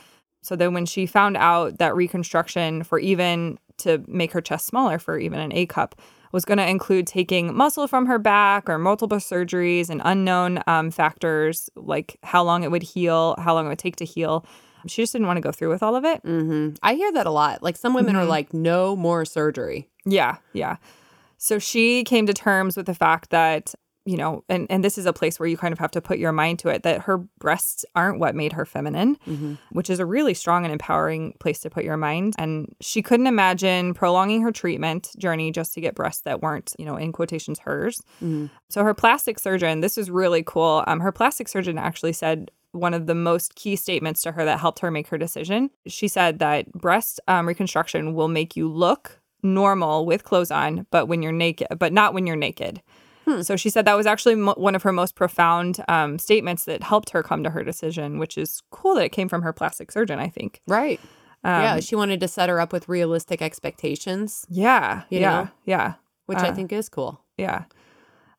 So 0.42 0.56
then 0.56 0.74
when 0.74 0.86
she 0.86 1.06
found 1.06 1.36
out 1.36 1.78
that 1.78 1.94
reconstruction 1.94 2.82
for 2.82 2.98
even 2.98 3.58
to 3.78 4.02
make 4.08 4.32
her 4.32 4.40
chest 4.40 4.66
smaller 4.66 4.98
for 4.98 5.18
even 5.18 5.38
an 5.38 5.52
A 5.52 5.66
cup 5.66 5.94
was 6.32 6.44
going 6.44 6.58
to 6.58 6.66
include 6.66 7.06
taking 7.06 7.54
muscle 7.54 7.86
from 7.86 8.06
her 8.06 8.18
back 8.18 8.68
or 8.68 8.78
multiple 8.78 9.18
surgeries 9.18 9.90
and 9.90 10.00
unknown 10.04 10.62
um, 10.66 10.90
factors 10.90 11.68
like 11.76 12.16
how 12.22 12.42
long 12.42 12.62
it 12.64 12.70
would 12.70 12.82
heal, 12.82 13.34
how 13.38 13.54
long 13.54 13.66
it 13.66 13.68
would 13.68 13.78
take 13.78 13.96
to 13.96 14.04
heal. 14.04 14.44
She 14.86 15.02
just 15.02 15.12
didn't 15.12 15.26
want 15.26 15.36
to 15.38 15.40
go 15.42 15.52
through 15.52 15.70
with 15.70 15.82
all 15.82 15.96
of 15.96 16.04
it. 16.04 16.20
hmm 16.22 16.70
I 16.82 16.94
hear 16.94 17.12
that 17.12 17.26
a 17.26 17.30
lot. 17.30 17.62
Like 17.62 17.76
some 17.76 17.94
women 17.94 18.16
are 18.16 18.24
Mhm. 18.24 18.28
like, 18.28 18.52
no 18.54 18.96
more 18.96 19.24
surgery. 19.24 19.88
Yeah, 20.04 20.36
yeah. 20.52 20.76
So 21.38 21.58
she 21.58 22.04
came 22.04 22.26
to 22.26 22.32
terms 22.34 22.76
with 22.76 22.86
the 22.86 22.94
fact 22.94 23.30
that, 23.30 23.74
you 24.04 24.16
know, 24.16 24.42
and, 24.48 24.66
and 24.68 24.82
this 24.84 24.98
is 24.98 25.06
a 25.06 25.12
place 25.12 25.38
where 25.38 25.48
you 25.48 25.56
kind 25.56 25.72
of 25.72 25.78
have 25.78 25.92
to 25.92 26.00
put 26.00 26.18
your 26.18 26.32
mind 26.32 26.58
to 26.60 26.68
it 26.68 26.82
that 26.82 27.02
her 27.02 27.18
breasts 27.38 27.84
aren't 27.94 28.18
what 28.18 28.34
made 28.34 28.52
her 28.52 28.64
feminine, 28.64 29.16
Mhm. 29.28 29.58
which 29.70 29.88
is 29.90 30.00
a 30.00 30.06
really 30.06 30.34
strong 30.34 30.64
and 30.64 30.72
empowering 30.72 31.34
place 31.38 31.60
to 31.60 31.70
put 31.70 31.84
your 31.84 31.96
mind. 31.96 32.34
And 32.38 32.74
she 32.80 33.00
couldn't 33.02 33.28
imagine 33.28 33.94
prolonging 33.94 34.42
her 34.42 34.50
treatment 34.50 35.10
journey 35.18 35.52
just 35.52 35.72
to 35.74 35.80
get 35.80 35.94
breasts 35.94 36.22
that 36.22 36.42
weren't, 36.42 36.72
you 36.80 36.84
know, 36.84 36.96
in 36.96 37.12
quotations 37.12 37.60
hers. 37.60 38.02
Mhm. 38.20 38.50
So 38.70 38.82
her 38.82 38.94
plastic 38.94 39.38
surgeon, 39.38 39.80
this 39.82 39.96
is 39.96 40.10
really 40.10 40.42
cool. 40.44 40.82
Um, 40.88 40.98
her 41.00 41.12
plastic 41.12 41.46
surgeon 41.46 41.78
actually 41.78 42.12
said 42.12 42.50
one 42.72 42.94
of 42.94 43.06
the 43.06 43.14
most 43.14 43.54
key 43.54 43.76
statements 43.76 44.22
to 44.22 44.32
her 44.32 44.44
that 44.44 44.60
helped 44.60 44.80
her 44.80 44.90
make 44.90 45.08
her 45.08 45.18
decision. 45.18 45.70
She 45.86 46.08
said 46.08 46.38
that 46.40 46.72
breast 46.72 47.20
um, 47.28 47.46
reconstruction 47.46 48.14
will 48.14 48.28
make 48.28 48.56
you 48.56 48.68
look 48.68 49.20
normal 49.42 50.06
with 50.06 50.24
clothes 50.24 50.50
on, 50.50 50.86
but 50.90 51.06
when 51.06 51.22
you're 51.22 51.32
naked, 51.32 51.68
but 51.78 51.92
not 51.92 52.14
when 52.14 52.26
you're 52.26 52.36
naked. 52.36 52.82
Hmm. 53.24 53.42
So 53.42 53.56
she 53.56 53.70
said 53.70 53.84
that 53.84 53.96
was 53.96 54.06
actually 54.06 54.34
mo- 54.34 54.54
one 54.56 54.74
of 54.74 54.82
her 54.82 54.92
most 54.92 55.14
profound 55.14 55.84
um, 55.88 56.18
statements 56.18 56.64
that 56.64 56.82
helped 56.82 57.10
her 57.10 57.22
come 57.22 57.44
to 57.44 57.50
her 57.50 57.62
decision, 57.62 58.18
which 58.18 58.36
is 58.36 58.62
cool 58.70 58.94
that 58.96 59.04
it 59.04 59.12
came 59.12 59.28
from 59.28 59.42
her 59.42 59.52
plastic 59.52 59.92
surgeon, 59.92 60.18
I 60.18 60.28
think. 60.28 60.60
Right. 60.66 61.00
Um, 61.44 61.62
yeah, 61.62 61.80
she 61.80 61.96
wanted 61.96 62.20
to 62.20 62.28
set 62.28 62.48
her 62.48 62.60
up 62.60 62.72
with 62.72 62.88
realistic 62.88 63.42
expectations. 63.42 64.46
Yeah. 64.48 65.02
yeah. 65.10 65.42
Know? 65.42 65.48
Yeah. 65.64 65.94
Which 66.26 66.38
uh, 66.38 66.46
I 66.46 66.52
think 66.52 66.72
is 66.72 66.88
cool. 66.88 67.20
Yeah. 67.36 67.64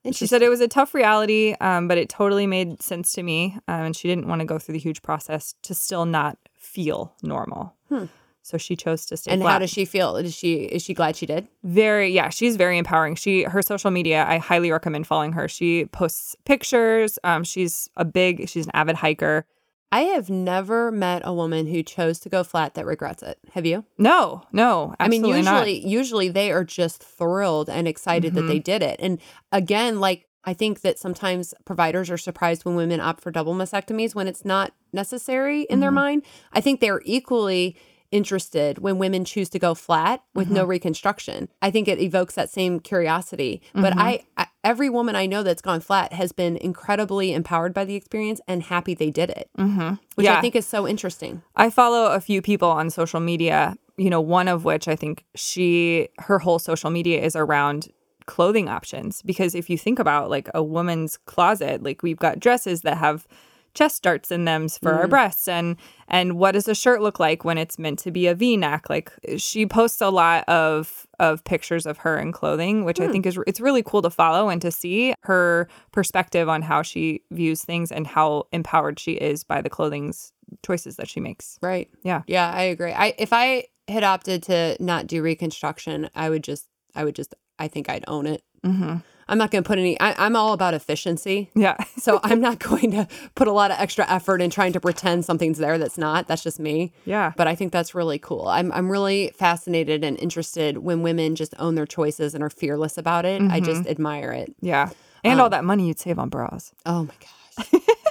And 0.05 0.15
she 0.15 0.27
said 0.27 0.41
it 0.41 0.49
was 0.49 0.61
a 0.61 0.67
tough 0.67 0.93
reality, 0.93 1.55
um, 1.61 1.87
but 1.87 1.97
it 1.97 2.09
totally 2.09 2.45
made 2.45 2.81
sense 2.81 3.13
to 3.13 3.23
me. 3.23 3.57
Um, 3.67 3.85
and 3.85 3.95
she 3.95 4.07
didn't 4.07 4.27
want 4.27 4.39
to 4.39 4.45
go 4.45 4.59
through 4.59 4.73
the 4.73 4.79
huge 4.79 5.01
process 5.01 5.55
to 5.63 5.73
still 5.73 6.05
not 6.05 6.37
feel 6.57 7.13
normal. 7.21 7.73
Hmm. 7.89 8.05
So 8.41 8.57
she 8.57 8.75
chose 8.75 9.05
to 9.05 9.15
stay. 9.15 9.31
And 9.31 9.41
flat. 9.41 9.53
how 9.53 9.59
does 9.59 9.69
she 9.69 9.85
feel? 9.85 10.17
Is 10.17 10.35
she 10.35 10.55
is 10.55 10.83
she 10.83 10.93
glad 10.93 11.15
she 11.15 11.25
did? 11.25 11.47
Very, 11.63 12.09
yeah. 12.09 12.27
She's 12.27 12.57
very 12.57 12.77
empowering. 12.77 13.15
She 13.15 13.43
her 13.43 13.61
social 13.61 13.89
media, 13.89 14.25
I 14.27 14.37
highly 14.37 14.69
recommend 14.69 15.07
following 15.07 15.31
her. 15.31 15.47
She 15.47 15.85
posts 15.85 16.35
pictures. 16.43 17.17
Um, 17.23 17.45
she's 17.45 17.89
a 17.95 18.03
big. 18.03 18.49
She's 18.49 18.65
an 18.65 18.71
avid 18.73 18.97
hiker. 18.97 19.45
I 19.93 20.05
have 20.15 20.27
never 20.27 20.91
met 20.91 21.21
a 21.23 21.31
woman 21.31 21.67
who 21.67 21.83
chose 21.83 22.17
to 22.21 22.29
go 22.29 22.43
flat 22.43 22.73
that 22.73 22.87
regrets 22.87 23.21
it. 23.21 23.37
Have 23.51 23.63
you? 23.63 23.85
No, 23.99 24.41
no. 24.51 24.95
I 24.99 25.07
mean, 25.07 25.23
usually, 25.23 25.43
not. 25.43 25.67
usually 25.67 26.29
they 26.29 26.51
are 26.51 26.63
just 26.63 27.03
thrilled 27.03 27.69
and 27.69 27.87
excited 27.87 28.33
mm-hmm. 28.33 28.47
that 28.47 28.51
they 28.51 28.57
did 28.57 28.81
it. 28.81 28.99
And 28.99 29.19
again, 29.51 29.99
like 29.99 30.25
I 30.45 30.55
think 30.55 30.81
that 30.81 30.97
sometimes 30.97 31.53
providers 31.65 32.09
are 32.09 32.17
surprised 32.17 32.65
when 32.65 32.73
women 32.75 32.99
opt 32.99 33.21
for 33.21 33.29
double 33.29 33.53
mastectomies 33.53 34.15
when 34.15 34.27
it's 34.27 34.43
not 34.43 34.73
necessary 34.91 35.61
in 35.61 35.67
mm-hmm. 35.67 35.81
their 35.81 35.91
mind. 35.91 36.23
I 36.53 36.59
think 36.59 36.79
they're 36.79 37.03
equally 37.05 37.77
interested 38.09 38.79
when 38.79 38.97
women 38.97 39.25
choose 39.25 39.49
to 39.49 39.59
go 39.59 39.75
flat 39.75 40.23
with 40.33 40.47
mm-hmm. 40.47 40.55
no 40.55 40.65
reconstruction. 40.65 41.49
I 41.61 41.69
think 41.69 41.87
it 41.87 41.99
evokes 41.99 42.33
that 42.33 42.49
same 42.49 42.79
curiosity. 42.79 43.61
Mm-hmm. 43.69 43.81
But 43.83 43.93
I, 43.95 44.23
I, 44.37 44.47
every 44.63 44.89
woman 44.89 45.15
I 45.15 45.25
know 45.25 45.43
that's 45.43 45.61
gone 45.61 45.81
flat 45.81 46.13
has 46.13 46.31
been 46.31 46.57
incredibly 46.57 47.33
empowered 47.33 47.73
by 47.73 47.85
the 47.85 47.95
experience 47.95 48.39
and 48.47 48.63
happy 48.63 48.93
they 48.93 49.09
did 49.09 49.29
it, 49.29 49.49
mm-hmm. 49.57 49.95
which 50.15 50.25
yeah. 50.25 50.37
I 50.37 50.41
think 50.41 50.55
is 50.55 50.65
so 50.65 50.87
interesting. 50.87 51.41
I 51.55 51.69
follow 51.69 52.11
a 52.11 52.19
few 52.19 52.41
people 52.41 52.69
on 52.69 52.89
social 52.89 53.19
media. 53.19 53.75
You 53.97 54.09
know, 54.09 54.21
one 54.21 54.47
of 54.47 54.65
which 54.65 54.87
I 54.87 54.95
think 54.95 55.23
she 55.35 56.09
her 56.19 56.39
whole 56.39 56.59
social 56.59 56.89
media 56.89 57.21
is 57.21 57.35
around 57.35 57.89
clothing 58.25 58.69
options 58.69 59.21
because 59.21 59.53
if 59.53 59.69
you 59.69 59.77
think 59.77 59.99
about 59.99 60.29
like 60.29 60.49
a 60.53 60.63
woman's 60.63 61.17
closet, 61.17 61.83
like 61.83 62.01
we've 62.01 62.17
got 62.17 62.39
dresses 62.39 62.81
that 62.81 62.97
have 62.97 63.27
chest 63.73 64.03
darts 64.03 64.31
in 64.31 64.45
them 64.45 64.69
for 64.69 64.91
mm. 64.91 64.97
our 64.97 65.07
breasts. 65.07 65.47
And 65.47 65.77
and 66.07 66.37
what 66.37 66.51
does 66.51 66.67
a 66.67 66.75
shirt 66.75 67.01
look 67.01 67.19
like 67.19 67.43
when 67.43 67.57
it's 67.57 67.79
meant 67.79 67.99
to 67.99 68.11
be 68.11 68.27
a 68.27 68.35
v-neck? 68.35 68.89
Like 68.89 69.11
she 69.37 69.65
posts 69.65 70.01
a 70.01 70.09
lot 70.09 70.47
of 70.47 71.07
of 71.19 71.43
pictures 71.43 71.85
of 71.85 71.97
her 71.99 72.17
in 72.17 72.31
clothing 72.31 72.83
which 72.83 72.97
mm. 72.97 73.07
i 73.07 73.11
think 73.11 73.25
is 73.25 73.39
it's 73.45 73.61
really 73.61 73.83
cool 73.83 74.01
to 74.01 74.09
follow 74.09 74.49
and 74.49 74.61
to 74.61 74.71
see 74.71 75.13
her 75.21 75.69
perspective 75.91 76.49
on 76.49 76.61
how 76.61 76.81
she 76.81 77.21
views 77.31 77.63
things 77.63 77.91
and 77.91 78.07
how 78.07 78.45
empowered 78.51 78.99
she 78.99 79.13
is 79.13 79.43
by 79.43 79.61
the 79.61 79.69
clothing's 79.69 80.33
choices 80.63 80.97
that 80.97 81.07
she 81.07 81.19
makes. 81.19 81.57
Right. 81.61 81.89
Yeah. 82.03 82.23
Yeah 82.27 82.51
i 82.51 82.63
agree. 82.63 82.91
I 82.91 83.13
if 83.17 83.31
i 83.31 83.65
had 83.87 84.03
opted 84.03 84.43
to 84.43 84.77
not 84.79 85.07
do 85.07 85.21
reconstruction 85.21 86.09
i 86.15 86.29
would 86.29 86.43
just 86.43 86.67
i 86.95 87.03
would 87.03 87.15
just 87.15 87.35
i 87.59 87.67
think 87.67 87.89
i'd 87.89 88.05
own 88.07 88.25
it. 88.25 88.43
Mm-hmm. 88.65 88.97
I'm 89.27 89.37
not 89.37 89.51
going 89.51 89.63
to 89.63 89.67
put 89.67 89.79
any, 89.79 89.99
I, 89.99 90.25
am 90.25 90.35
all 90.35 90.53
about 90.53 90.73
efficiency. 90.73 91.51
Yeah. 91.55 91.77
so 91.97 92.19
I'm 92.23 92.41
not 92.41 92.59
going 92.59 92.91
to 92.91 93.07
put 93.35 93.47
a 93.47 93.51
lot 93.51 93.71
of 93.71 93.79
extra 93.79 94.09
effort 94.09 94.41
in 94.41 94.49
trying 94.49 94.73
to 94.73 94.79
pretend 94.79 95.25
something's 95.25 95.57
there 95.57 95.77
that's 95.77 95.97
not. 95.97 96.27
That's 96.27 96.43
just 96.43 96.59
me. 96.59 96.93
Yeah. 97.05 97.33
But 97.37 97.47
I 97.47 97.55
think 97.55 97.71
that's 97.71 97.95
really 97.95 98.19
cool. 98.19 98.47
I'm, 98.47 98.71
I'm 98.71 98.91
really 98.91 99.31
fascinated 99.35 100.03
and 100.03 100.17
interested 100.19 100.79
when 100.79 101.01
women 101.01 101.35
just 101.35 101.53
own 101.59 101.75
their 101.75 101.85
choices 101.85 102.33
and 102.33 102.43
are 102.43 102.49
fearless 102.49 102.97
about 102.97 103.25
it. 103.25 103.41
Mm-hmm. 103.41 103.51
I 103.51 103.59
just 103.59 103.87
admire 103.87 104.31
it. 104.31 104.53
Yeah. 104.61 104.89
And 105.23 105.35
um, 105.35 105.41
all 105.41 105.49
that 105.49 105.63
money 105.63 105.87
you'd 105.87 105.99
save 105.99 106.19
on 106.19 106.29
bras. 106.29 106.73
Oh 106.85 107.03
my 107.03 107.13
gosh. 107.19 107.81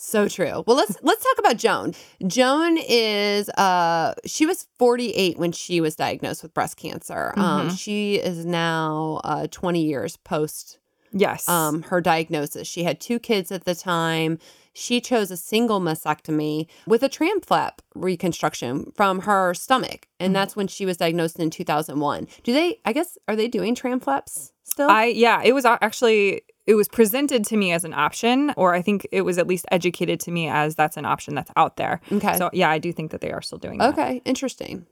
So 0.00 0.28
true. 0.28 0.62
Well, 0.64 0.76
let's 0.76 0.96
let's 1.02 1.24
talk 1.24 1.38
about 1.40 1.56
Joan. 1.56 1.92
Joan 2.24 2.78
is 2.78 3.48
uh 3.50 4.14
she 4.24 4.46
was 4.46 4.68
48 4.78 5.38
when 5.38 5.50
she 5.50 5.80
was 5.80 5.96
diagnosed 5.96 6.44
with 6.44 6.54
breast 6.54 6.76
cancer. 6.76 7.34
Um, 7.36 7.42
mm-hmm. 7.42 7.68
Um 7.70 7.76
she 7.76 8.14
is 8.14 8.46
now 8.46 9.20
uh 9.24 9.48
20 9.50 9.82
years 9.82 10.16
post 10.16 10.78
yes. 11.12 11.48
Um 11.48 11.82
her 11.82 12.00
diagnosis. 12.00 12.68
She 12.68 12.84
had 12.84 13.00
two 13.00 13.18
kids 13.18 13.50
at 13.50 13.64
the 13.64 13.74
time. 13.74 14.38
She 14.72 15.00
chose 15.00 15.32
a 15.32 15.36
single 15.36 15.80
mastectomy 15.80 16.68
with 16.86 17.02
a 17.02 17.08
tram 17.08 17.40
flap 17.40 17.82
reconstruction 17.96 18.92
from 18.94 19.22
her 19.22 19.52
stomach. 19.52 20.06
And 20.20 20.28
mm-hmm. 20.28 20.34
that's 20.34 20.54
when 20.54 20.68
she 20.68 20.86
was 20.86 20.96
diagnosed 20.96 21.40
in 21.40 21.50
2001. 21.50 22.28
Do 22.44 22.52
they 22.52 22.78
I 22.84 22.92
guess 22.92 23.18
are 23.26 23.34
they 23.34 23.48
doing 23.48 23.74
tram 23.74 23.98
flaps 23.98 24.52
still? 24.68 24.88
I 24.88 25.06
yeah, 25.06 25.42
it 25.44 25.52
was 25.52 25.64
actually 25.64 26.42
it 26.66 26.74
was 26.74 26.86
presented 26.86 27.44
to 27.46 27.56
me 27.56 27.72
as 27.72 27.84
an 27.84 27.94
option, 27.94 28.52
or 28.56 28.74
I 28.74 28.82
think 28.82 29.06
it 29.10 29.22
was 29.22 29.38
at 29.38 29.46
least 29.46 29.64
educated 29.70 30.20
to 30.20 30.30
me 30.30 30.48
as 30.48 30.74
that's 30.74 30.96
an 30.96 31.06
option 31.06 31.34
that's 31.34 31.50
out 31.56 31.76
there. 31.76 32.00
Okay. 32.12 32.36
So 32.36 32.50
yeah, 32.52 32.70
I 32.70 32.78
do 32.78 32.92
think 32.92 33.10
that 33.10 33.22
they 33.22 33.32
are 33.32 33.40
still 33.40 33.58
doing 33.58 33.78
that. 33.78 33.94
Okay, 33.94 34.20
interesting. 34.24 34.86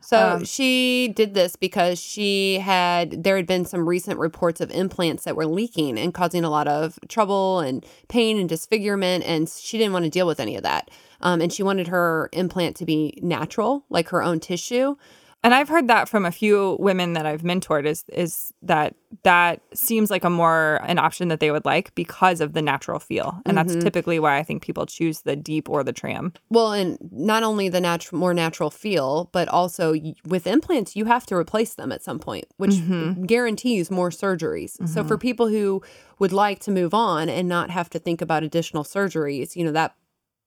So 0.00 0.36
um, 0.36 0.44
she 0.44 1.12
did 1.14 1.34
this 1.34 1.56
because 1.56 2.00
she 2.00 2.58
had 2.58 3.22
there 3.22 3.36
had 3.36 3.46
been 3.46 3.64
some 3.66 3.86
recent 3.86 4.18
reports 4.18 4.60
of 4.60 4.70
implants 4.70 5.24
that 5.24 5.36
were 5.36 5.46
leaking 5.46 5.98
and 5.98 6.14
causing 6.14 6.42
a 6.42 6.50
lot 6.50 6.66
of 6.66 6.98
trouble 7.08 7.60
and 7.60 7.84
pain 8.08 8.38
and 8.38 8.48
disfigurement, 8.48 9.24
and 9.24 9.48
she 9.48 9.76
didn't 9.76 9.92
want 9.92 10.06
to 10.06 10.10
deal 10.10 10.26
with 10.26 10.40
any 10.40 10.56
of 10.56 10.62
that. 10.62 10.90
Um, 11.20 11.42
and 11.42 11.52
she 11.52 11.62
wanted 11.62 11.88
her 11.88 12.30
implant 12.32 12.76
to 12.76 12.86
be 12.86 13.18
natural, 13.22 13.84
like 13.90 14.08
her 14.08 14.22
own 14.22 14.40
tissue. 14.40 14.96
And 15.42 15.54
I've 15.54 15.68
heard 15.68 15.88
that 15.88 16.08
from 16.08 16.26
a 16.26 16.30
few 16.30 16.76
women 16.78 17.14
that 17.14 17.24
I've 17.24 17.42
mentored 17.42 17.86
is 17.86 18.04
is 18.08 18.52
that 18.62 18.94
that 19.22 19.60
seems 19.74 20.10
like 20.10 20.22
a 20.22 20.30
more 20.30 20.80
an 20.84 20.98
option 20.98 21.28
that 21.28 21.40
they 21.40 21.50
would 21.50 21.64
like 21.64 21.94
because 21.94 22.40
of 22.40 22.52
the 22.52 22.62
natural 22.62 22.98
feel. 22.98 23.40
And 23.46 23.56
mm-hmm. 23.56 23.68
that's 23.68 23.82
typically 23.82 24.18
why 24.18 24.38
I 24.38 24.42
think 24.42 24.62
people 24.62 24.86
choose 24.86 25.22
the 25.22 25.36
DIEP 25.36 25.68
or 25.68 25.82
the 25.82 25.92
tram. 25.92 26.34
Well, 26.50 26.72
and 26.72 26.98
not 27.10 27.42
only 27.42 27.68
the 27.68 27.80
natural 27.80 28.18
more 28.18 28.34
natural 28.34 28.70
feel, 28.70 29.30
but 29.32 29.48
also 29.48 29.94
with 30.26 30.46
implants 30.46 30.94
you 30.94 31.06
have 31.06 31.24
to 31.26 31.34
replace 31.34 31.74
them 31.74 31.90
at 31.90 32.02
some 32.02 32.18
point, 32.18 32.46
which 32.58 32.72
mm-hmm. 32.72 33.24
guarantees 33.24 33.90
more 33.90 34.10
surgeries. 34.10 34.76
Mm-hmm. 34.76 34.86
So 34.86 35.04
for 35.04 35.16
people 35.16 35.48
who 35.48 35.82
would 36.18 36.32
like 36.32 36.60
to 36.60 36.70
move 36.70 36.92
on 36.92 37.28
and 37.30 37.48
not 37.48 37.70
have 37.70 37.88
to 37.90 37.98
think 37.98 38.20
about 38.20 38.42
additional 38.42 38.84
surgeries, 38.84 39.56
you 39.56 39.64
know, 39.64 39.72
that 39.72 39.94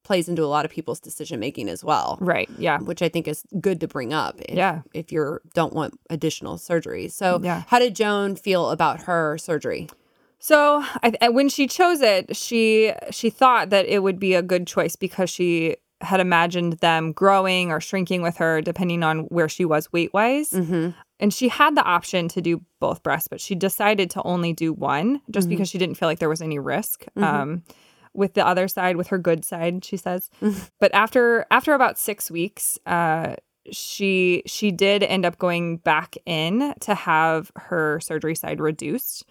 plays 0.03 0.27
into 0.27 0.43
a 0.43 0.47
lot 0.47 0.65
of 0.65 0.71
people's 0.71 0.99
decision 0.99 1.39
making 1.39 1.69
as 1.69 1.83
well. 1.83 2.17
Right. 2.21 2.49
Yeah. 2.57 2.79
Which 2.79 3.01
I 3.01 3.09
think 3.09 3.27
is 3.27 3.43
good 3.59 3.79
to 3.81 3.87
bring 3.87 4.13
up. 4.13 4.39
If, 4.41 4.55
yeah. 4.55 4.81
If 4.93 5.11
you 5.11 5.39
don't 5.53 5.73
want 5.73 5.99
additional 6.09 6.57
surgery. 6.57 7.07
So, 7.07 7.39
yeah. 7.41 7.63
how 7.67 7.79
did 7.79 7.95
Joan 7.95 8.35
feel 8.35 8.69
about 8.69 9.03
her 9.03 9.37
surgery? 9.37 9.89
So, 10.39 10.83
I, 11.01 11.29
when 11.29 11.47
she 11.47 11.67
chose 11.67 12.01
it, 12.01 12.35
she 12.35 12.91
she 13.11 13.29
thought 13.29 13.69
that 13.69 13.85
it 13.85 14.03
would 14.03 14.19
be 14.19 14.33
a 14.33 14.41
good 14.41 14.67
choice 14.67 14.97
because 14.97 15.29
she 15.29 15.77
had 16.01 16.19
imagined 16.19 16.73
them 16.73 17.13
growing 17.13 17.71
or 17.71 17.79
shrinking 17.79 18.21
with 18.21 18.37
her 18.37 18.61
depending 18.61 19.03
on 19.03 19.19
where 19.25 19.47
she 19.47 19.65
was 19.65 19.91
weight 19.93 20.13
wise. 20.13 20.49
Mm-hmm. 20.49 20.89
And 21.19 21.33
she 21.33 21.47
had 21.47 21.77
the 21.77 21.83
option 21.83 22.27
to 22.29 22.41
do 22.41 22.61
both 22.81 23.01
breasts, 23.03 23.29
but 23.29 23.39
she 23.39 23.55
decided 23.55 24.09
to 24.11 24.23
only 24.23 24.51
do 24.51 24.73
one 24.73 25.21
just 25.31 25.45
mm-hmm. 25.45 25.55
because 25.55 25.69
she 25.69 25.77
didn't 25.77 25.95
feel 25.95 26.09
like 26.09 26.19
there 26.19 26.27
was 26.27 26.41
any 26.41 26.59
risk. 26.59 27.05
Mm-hmm. 27.15 27.23
Um, 27.23 27.63
with 28.13 28.33
the 28.33 28.45
other 28.45 28.67
side, 28.67 28.95
with 28.95 29.07
her 29.07 29.17
good 29.17 29.43
side, 29.45 29.83
she 29.83 29.97
says. 29.97 30.29
but 30.79 30.93
after 30.93 31.45
after 31.51 31.73
about 31.73 31.97
six 31.97 32.29
weeks, 32.29 32.77
uh, 32.85 33.35
she 33.71 34.43
she 34.45 34.71
did 34.71 35.03
end 35.03 35.25
up 35.25 35.37
going 35.37 35.77
back 35.77 36.15
in 36.25 36.73
to 36.81 36.95
have 36.95 37.51
her 37.55 37.99
surgery 37.99 38.35
side 38.35 38.59
reduced 38.59 39.25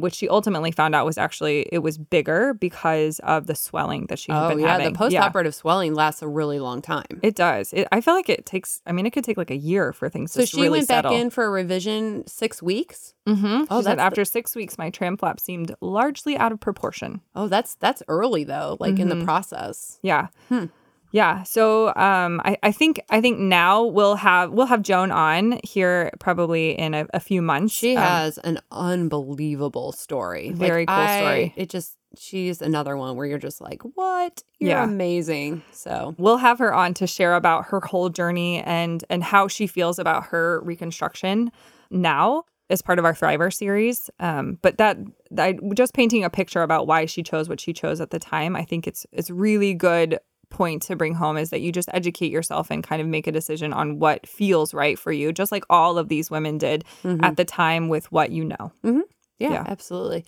which 0.00 0.14
she 0.14 0.28
ultimately 0.28 0.70
found 0.70 0.94
out 0.94 1.06
was 1.06 1.18
actually 1.18 1.66
it 1.72 1.78
was 1.78 1.98
bigger 1.98 2.54
because 2.54 3.18
of 3.20 3.46
the 3.46 3.54
swelling 3.54 4.06
that 4.06 4.18
she 4.18 4.32
had 4.32 4.44
oh, 4.44 4.48
been 4.50 4.60
yeah, 4.60 4.72
having. 4.78 4.92
The 4.92 4.98
postoperative 4.98 5.44
yeah. 5.44 5.50
swelling 5.50 5.94
lasts 5.94 6.22
a 6.22 6.28
really 6.28 6.58
long 6.58 6.82
time. 6.82 7.20
It 7.22 7.34
does. 7.34 7.72
It, 7.72 7.88
I 7.92 8.00
feel 8.00 8.14
like 8.14 8.28
it 8.28 8.46
takes. 8.46 8.82
I 8.86 8.92
mean, 8.92 9.06
it 9.06 9.10
could 9.10 9.24
take 9.24 9.36
like 9.36 9.50
a 9.50 9.56
year 9.56 9.92
for 9.92 10.08
things 10.08 10.32
so 10.32 10.40
to 10.40 10.46
she 10.46 10.56
really 10.58 10.78
went 10.78 10.86
settle. 10.86 11.12
back 11.12 11.20
in 11.20 11.30
for 11.30 11.44
a 11.44 11.50
revision 11.50 12.26
six 12.26 12.62
weeks. 12.62 13.14
Mm-hmm. 13.26 13.64
Oh, 13.70 13.82
that 13.82 13.98
after 13.98 14.22
the... 14.22 14.26
six 14.26 14.54
weeks, 14.54 14.78
my 14.78 14.90
tram 14.90 15.16
flap 15.16 15.40
seemed 15.40 15.74
largely 15.80 16.36
out 16.36 16.52
of 16.52 16.60
proportion. 16.60 17.20
Oh, 17.34 17.48
that's 17.48 17.74
that's 17.74 18.02
early 18.08 18.44
though, 18.44 18.76
like 18.80 18.94
mm-hmm. 18.94 19.02
in 19.02 19.08
the 19.08 19.14
mm-hmm. 19.16 19.24
process. 19.24 19.98
Yeah. 20.02 20.28
Hmm. 20.48 20.66
Yeah. 21.12 21.44
So 21.44 21.88
um, 21.96 22.40
I, 22.44 22.58
I 22.62 22.72
think 22.72 23.00
I 23.10 23.20
think 23.20 23.38
now 23.38 23.84
we'll 23.84 24.16
have 24.16 24.50
we'll 24.50 24.66
have 24.66 24.82
Joan 24.82 25.10
on 25.12 25.60
here 25.64 26.10
probably 26.20 26.78
in 26.78 26.94
a, 26.94 27.06
a 27.14 27.20
few 27.20 27.40
months. 27.40 27.72
She 27.72 27.96
um, 27.96 28.02
has 28.02 28.38
an 28.38 28.58
unbelievable 28.70 29.92
story. 29.92 30.50
Very 30.52 30.82
like, 30.82 30.88
cool 30.88 30.96
I, 30.96 31.18
story. 31.18 31.54
It 31.56 31.70
just 31.70 31.96
she's 32.18 32.60
another 32.62 32.96
one 32.96 33.16
where 33.16 33.26
you're 33.26 33.38
just 33.38 33.60
like, 33.60 33.82
what? 33.94 34.42
You're 34.58 34.70
yeah. 34.70 34.84
amazing. 34.84 35.62
So 35.72 36.14
we'll 36.18 36.38
have 36.38 36.58
her 36.58 36.74
on 36.74 36.94
to 36.94 37.06
share 37.06 37.34
about 37.34 37.66
her 37.66 37.80
whole 37.80 38.08
journey 38.08 38.62
and 38.62 39.04
and 39.08 39.22
how 39.22 39.48
she 39.48 39.66
feels 39.66 39.98
about 39.98 40.26
her 40.26 40.60
reconstruction 40.64 41.50
now. 41.90 42.44
as 42.68 42.82
part 42.82 42.98
of 42.98 43.04
our 43.04 43.14
Thriver 43.14 43.52
series. 43.52 44.10
Um, 44.18 44.58
but 44.62 44.78
that 44.78 44.98
I 45.38 45.58
just 45.74 45.94
painting 45.94 46.24
a 46.24 46.30
picture 46.30 46.62
about 46.62 46.86
why 46.86 47.06
she 47.06 47.22
chose 47.22 47.48
what 47.48 47.60
she 47.60 47.72
chose 47.72 48.00
at 48.00 48.10
the 48.10 48.18
time. 48.18 48.56
I 48.56 48.64
think 48.64 48.86
it's 48.86 49.06
it's 49.12 49.30
really 49.30 49.74
good 49.74 50.18
point 50.50 50.82
to 50.82 50.96
bring 50.96 51.14
home 51.14 51.36
is 51.36 51.50
that 51.50 51.60
you 51.60 51.72
just 51.72 51.88
educate 51.92 52.30
yourself 52.30 52.70
and 52.70 52.82
kind 52.82 53.02
of 53.02 53.08
make 53.08 53.26
a 53.26 53.32
decision 53.32 53.72
on 53.72 53.98
what 53.98 54.26
feels 54.26 54.72
right 54.72 54.98
for 54.98 55.12
you, 55.12 55.32
just 55.32 55.50
like 55.52 55.64
all 55.68 55.98
of 55.98 56.08
these 56.08 56.30
women 56.30 56.58
did 56.58 56.84
Mm-hmm. 57.02 57.24
at 57.24 57.36
the 57.36 57.44
time 57.44 57.88
with 57.88 58.10
what 58.12 58.30
you 58.30 58.44
know. 58.44 58.72
Yeah, 58.84 59.50
Yeah. 59.50 59.64
absolutely. 59.66 60.24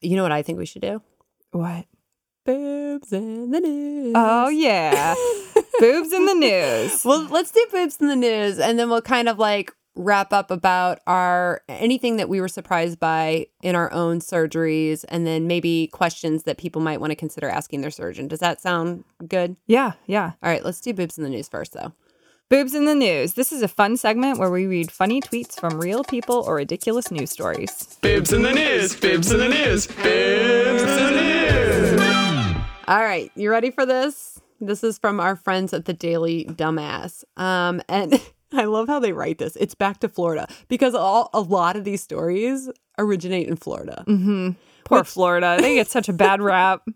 You 0.00 0.16
know 0.16 0.22
what 0.22 0.32
I 0.32 0.42
think 0.42 0.58
we 0.58 0.66
should 0.66 0.82
do? 0.82 1.00
What? 1.52 1.86
Boobs 2.44 3.12
in 3.12 3.50
the 3.52 3.60
news. 3.60 4.12
Oh 4.14 4.48
yeah, 4.50 5.14
boobs 5.80 6.12
in 6.12 6.26
the 6.26 6.34
news. 6.34 7.02
Well, 7.04 7.26
let's 7.30 7.50
do 7.50 7.66
boobs 7.72 7.96
in 8.00 8.08
the 8.08 8.16
news, 8.16 8.58
and 8.58 8.78
then 8.78 8.90
we'll 8.90 9.00
kind 9.00 9.30
of 9.30 9.38
like 9.38 9.72
wrap 9.96 10.32
up 10.32 10.50
about 10.50 11.00
our 11.06 11.62
anything 11.68 12.16
that 12.16 12.28
we 12.28 12.40
were 12.40 12.48
surprised 12.48 12.98
by 12.98 13.46
in 13.62 13.76
our 13.76 13.92
own 13.92 14.20
surgeries, 14.20 15.04
and 15.08 15.26
then 15.26 15.46
maybe 15.46 15.88
questions 15.92 16.44
that 16.44 16.58
people 16.58 16.80
might 16.82 17.00
want 17.00 17.10
to 17.10 17.16
consider 17.16 17.48
asking 17.48 17.80
their 17.80 17.90
surgeon. 17.90 18.28
Does 18.28 18.40
that 18.40 18.60
sound 18.60 19.04
good? 19.26 19.56
Yeah, 19.66 19.92
yeah. 20.06 20.32
All 20.42 20.50
right, 20.50 20.64
let's 20.64 20.80
do 20.80 20.92
boobs 20.92 21.18
in 21.18 21.24
the 21.24 21.30
news 21.30 21.48
first, 21.48 21.72
though. 21.72 21.92
Boobs 22.50 22.74
in 22.74 22.84
the 22.84 22.94
news. 22.94 23.34
This 23.34 23.52
is 23.52 23.62
a 23.62 23.68
fun 23.68 23.96
segment 23.96 24.38
where 24.38 24.50
we 24.50 24.66
read 24.66 24.90
funny 24.90 25.20
tweets 25.20 25.58
from 25.58 25.80
real 25.80 26.04
people 26.04 26.44
or 26.46 26.56
ridiculous 26.56 27.10
news 27.10 27.30
stories. 27.30 27.98
Boobs 28.02 28.32
in 28.34 28.42
the 28.42 28.52
news, 28.52 28.94
boobs 28.94 29.32
in 29.32 29.38
the 29.40 29.48
news, 29.48 29.86
bibs 29.86 30.82
in 30.82 30.86
the 30.86 31.10
news. 31.10 32.00
All 32.86 33.00
right, 33.02 33.32
you 33.34 33.50
ready 33.50 33.70
for 33.70 33.86
this? 33.86 34.42
This 34.60 34.84
is 34.84 34.98
from 34.98 35.20
our 35.20 35.36
friends 35.36 35.72
at 35.72 35.86
the 35.86 35.94
Daily 35.94 36.44
Dumbass. 36.44 37.24
Um, 37.38 37.80
and 37.88 38.20
I 38.56 38.64
love 38.64 38.88
how 38.88 39.00
they 39.00 39.12
write 39.12 39.38
this. 39.38 39.56
It's 39.56 39.74
back 39.74 40.00
to 40.00 40.08
Florida 40.08 40.46
because 40.68 40.94
all 40.94 41.30
a 41.32 41.40
lot 41.40 41.76
of 41.76 41.84
these 41.84 42.02
stories 42.02 42.70
originate 42.98 43.48
in 43.48 43.56
Florida. 43.56 44.04
Mm-hmm. 44.06 44.50
Poor 44.84 45.04
Florida. 45.04 45.56
They 45.60 45.74
get 45.74 45.88
such 45.88 46.08
a 46.08 46.12
bad 46.12 46.40
rap. 46.52 46.86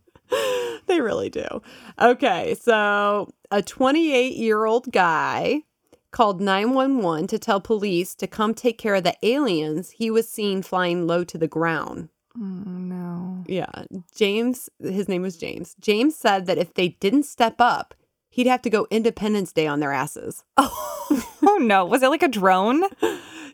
They 0.87 1.01
really 1.01 1.31
do. 1.31 1.63
Okay, 2.01 2.55
so 2.61 3.29
a 3.51 3.63
28 3.63 4.37
year 4.37 4.65
old 4.65 4.93
guy 4.93 5.63
called 6.11 6.41
911 6.41 7.27
to 7.29 7.39
tell 7.39 7.61
police 7.61 8.15
to 8.15 8.27
come 8.27 8.55
take 8.55 8.79
care 8.79 8.95
of 8.95 9.05
the 9.05 9.17
aliens 9.23 9.91
he 9.91 10.11
was 10.11 10.29
seen 10.29 10.63
flying 10.63 11.07
low 11.07 11.25
to 11.25 11.37
the 11.39 11.49
ground. 11.49 12.09
Oh 12.37 12.41
no. 12.41 13.45
Yeah, 13.47 13.85
James, 14.15 14.69
his 14.81 15.09
name 15.09 15.23
was 15.23 15.37
James. 15.37 15.75
James 15.81 16.17
said 16.17 16.47
that 16.47 16.59
if 16.59 16.75
they 16.75 16.91
didn't 17.01 17.25
step 17.25 17.57
up, 17.59 17.95
he'd 18.29 18.47
have 18.47 18.63
to 18.63 18.71
go 18.71 18.87
Independence 18.91 19.53
Day 19.53 19.67
on 19.67 19.81
their 19.81 19.93
asses. 19.93 20.45
Oh 21.41 21.57
no. 21.57 21.85
Was 21.87 22.03
it 22.03 22.09
like 22.09 22.23
a 22.23 22.29
drone? 22.29 22.83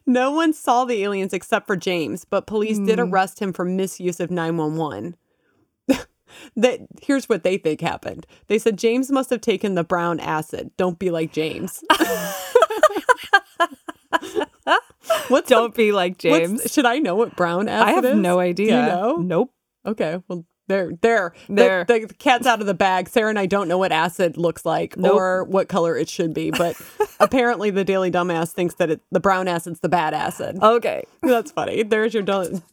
No 0.07 0.33
one 0.33 0.53
saw 0.53 0.85
the 0.85 1.03
aliens 1.03 1.33
except 1.33 1.67
for 1.67 1.77
James, 1.77 2.25
but 2.25 2.47
police 2.47 2.79
did 2.79 2.99
hmm. 2.99 3.11
arrest 3.11 3.41
him 3.41 3.53
for 3.53 3.65
misuse 3.65 4.21
of 4.21 4.31
911. 4.31 5.17
that 6.57 6.81
here's 7.01 7.29
what 7.29 7.43
they 7.43 7.57
think 7.57 7.81
happened. 7.81 8.27
They 8.49 8.59
said 8.59 8.77
James 8.77 9.11
must 9.11 9.31
have 9.31 9.41
taken 9.41 9.75
the 9.75 9.85
brown 9.85 10.21
acid. 10.21 10.73
Don't 10.77 10.99
be 10.99 11.11
like 11.11 11.33
James. 11.33 11.83
What's 15.29 15.49
Don't 15.49 15.75
be 15.75 15.93
like 15.93 16.19
James. 16.19 16.71
should 16.71 16.85
I 16.85 16.99
know 16.99 17.15
what 17.15 17.35
brown 17.35 17.69
acid 17.69 17.89
I 17.89 17.93
have 17.93 18.05
is? 18.05 18.17
no 18.17 18.39
idea. 18.39 18.67
Do 18.67 18.75
you 18.75 18.83
know? 18.83 19.17
Nope. 19.17 19.53
Okay, 19.87 20.23
well, 20.29 20.45
there, 20.69 20.91
there, 21.03 21.35
The- 21.49 21.55
There. 21.55 21.85
The, 21.85 22.07
cat's 22.19 22.47
out 22.47 22.61
of 22.61 22.67
the 22.67 22.75
bag. 22.75 23.09
Sarah 23.09 23.29
and 23.31 23.39
I 23.39 23.47
don't 23.47 23.69
know 23.69 23.79
what 23.79 23.93
acid 23.93 24.37
looks 24.37 24.65
like 24.65 24.97
Nope. 24.97 25.15
or 25.15 25.45
what 25.45 25.69
color 25.69 25.97
it 25.97 26.09
should 26.09 26.33
be, 26.35 26.51
but 26.51 26.81
apparently 27.21 27.71
the 27.71 27.85
Daily 27.85 28.11
Dumbass 28.11 28.53
thinks 28.53 28.75
that 28.77 28.91
it, 28.91 29.01
the 29.11 29.21
brown 29.21 29.47
acid's 29.49 29.81
the 29.81 29.89
bad 29.89 30.15
acid. 30.15 30.59
Okay. 30.63 31.05
That's 31.23 31.51
funny. 31.53 31.83
There's 31.83 32.15
your 32.15 32.25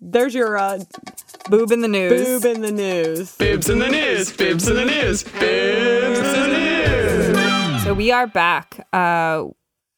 there's 0.02 0.34
your 0.34 0.58
uh, 0.58 0.80
Boob 1.50 1.72
in 1.72 1.82
the 1.82 1.88
news. 1.88 2.42
boob 2.42 2.46
in 2.56 2.62
the 2.62 2.72
news. 2.72 3.36
Bibs 3.36 3.70
in 3.70 3.80
the 3.80 3.90
news, 3.90 4.32
bibs 4.32 4.68
in 4.70 4.76
the 4.76 4.86
news, 4.86 5.24
bibs 5.24 6.20
in 6.20 6.50
the 6.50 6.58
news. 6.58 7.84
So 7.84 7.94
we 7.94 8.12
are 8.12 8.28
back. 8.28 8.88
Uh, 8.94 9.46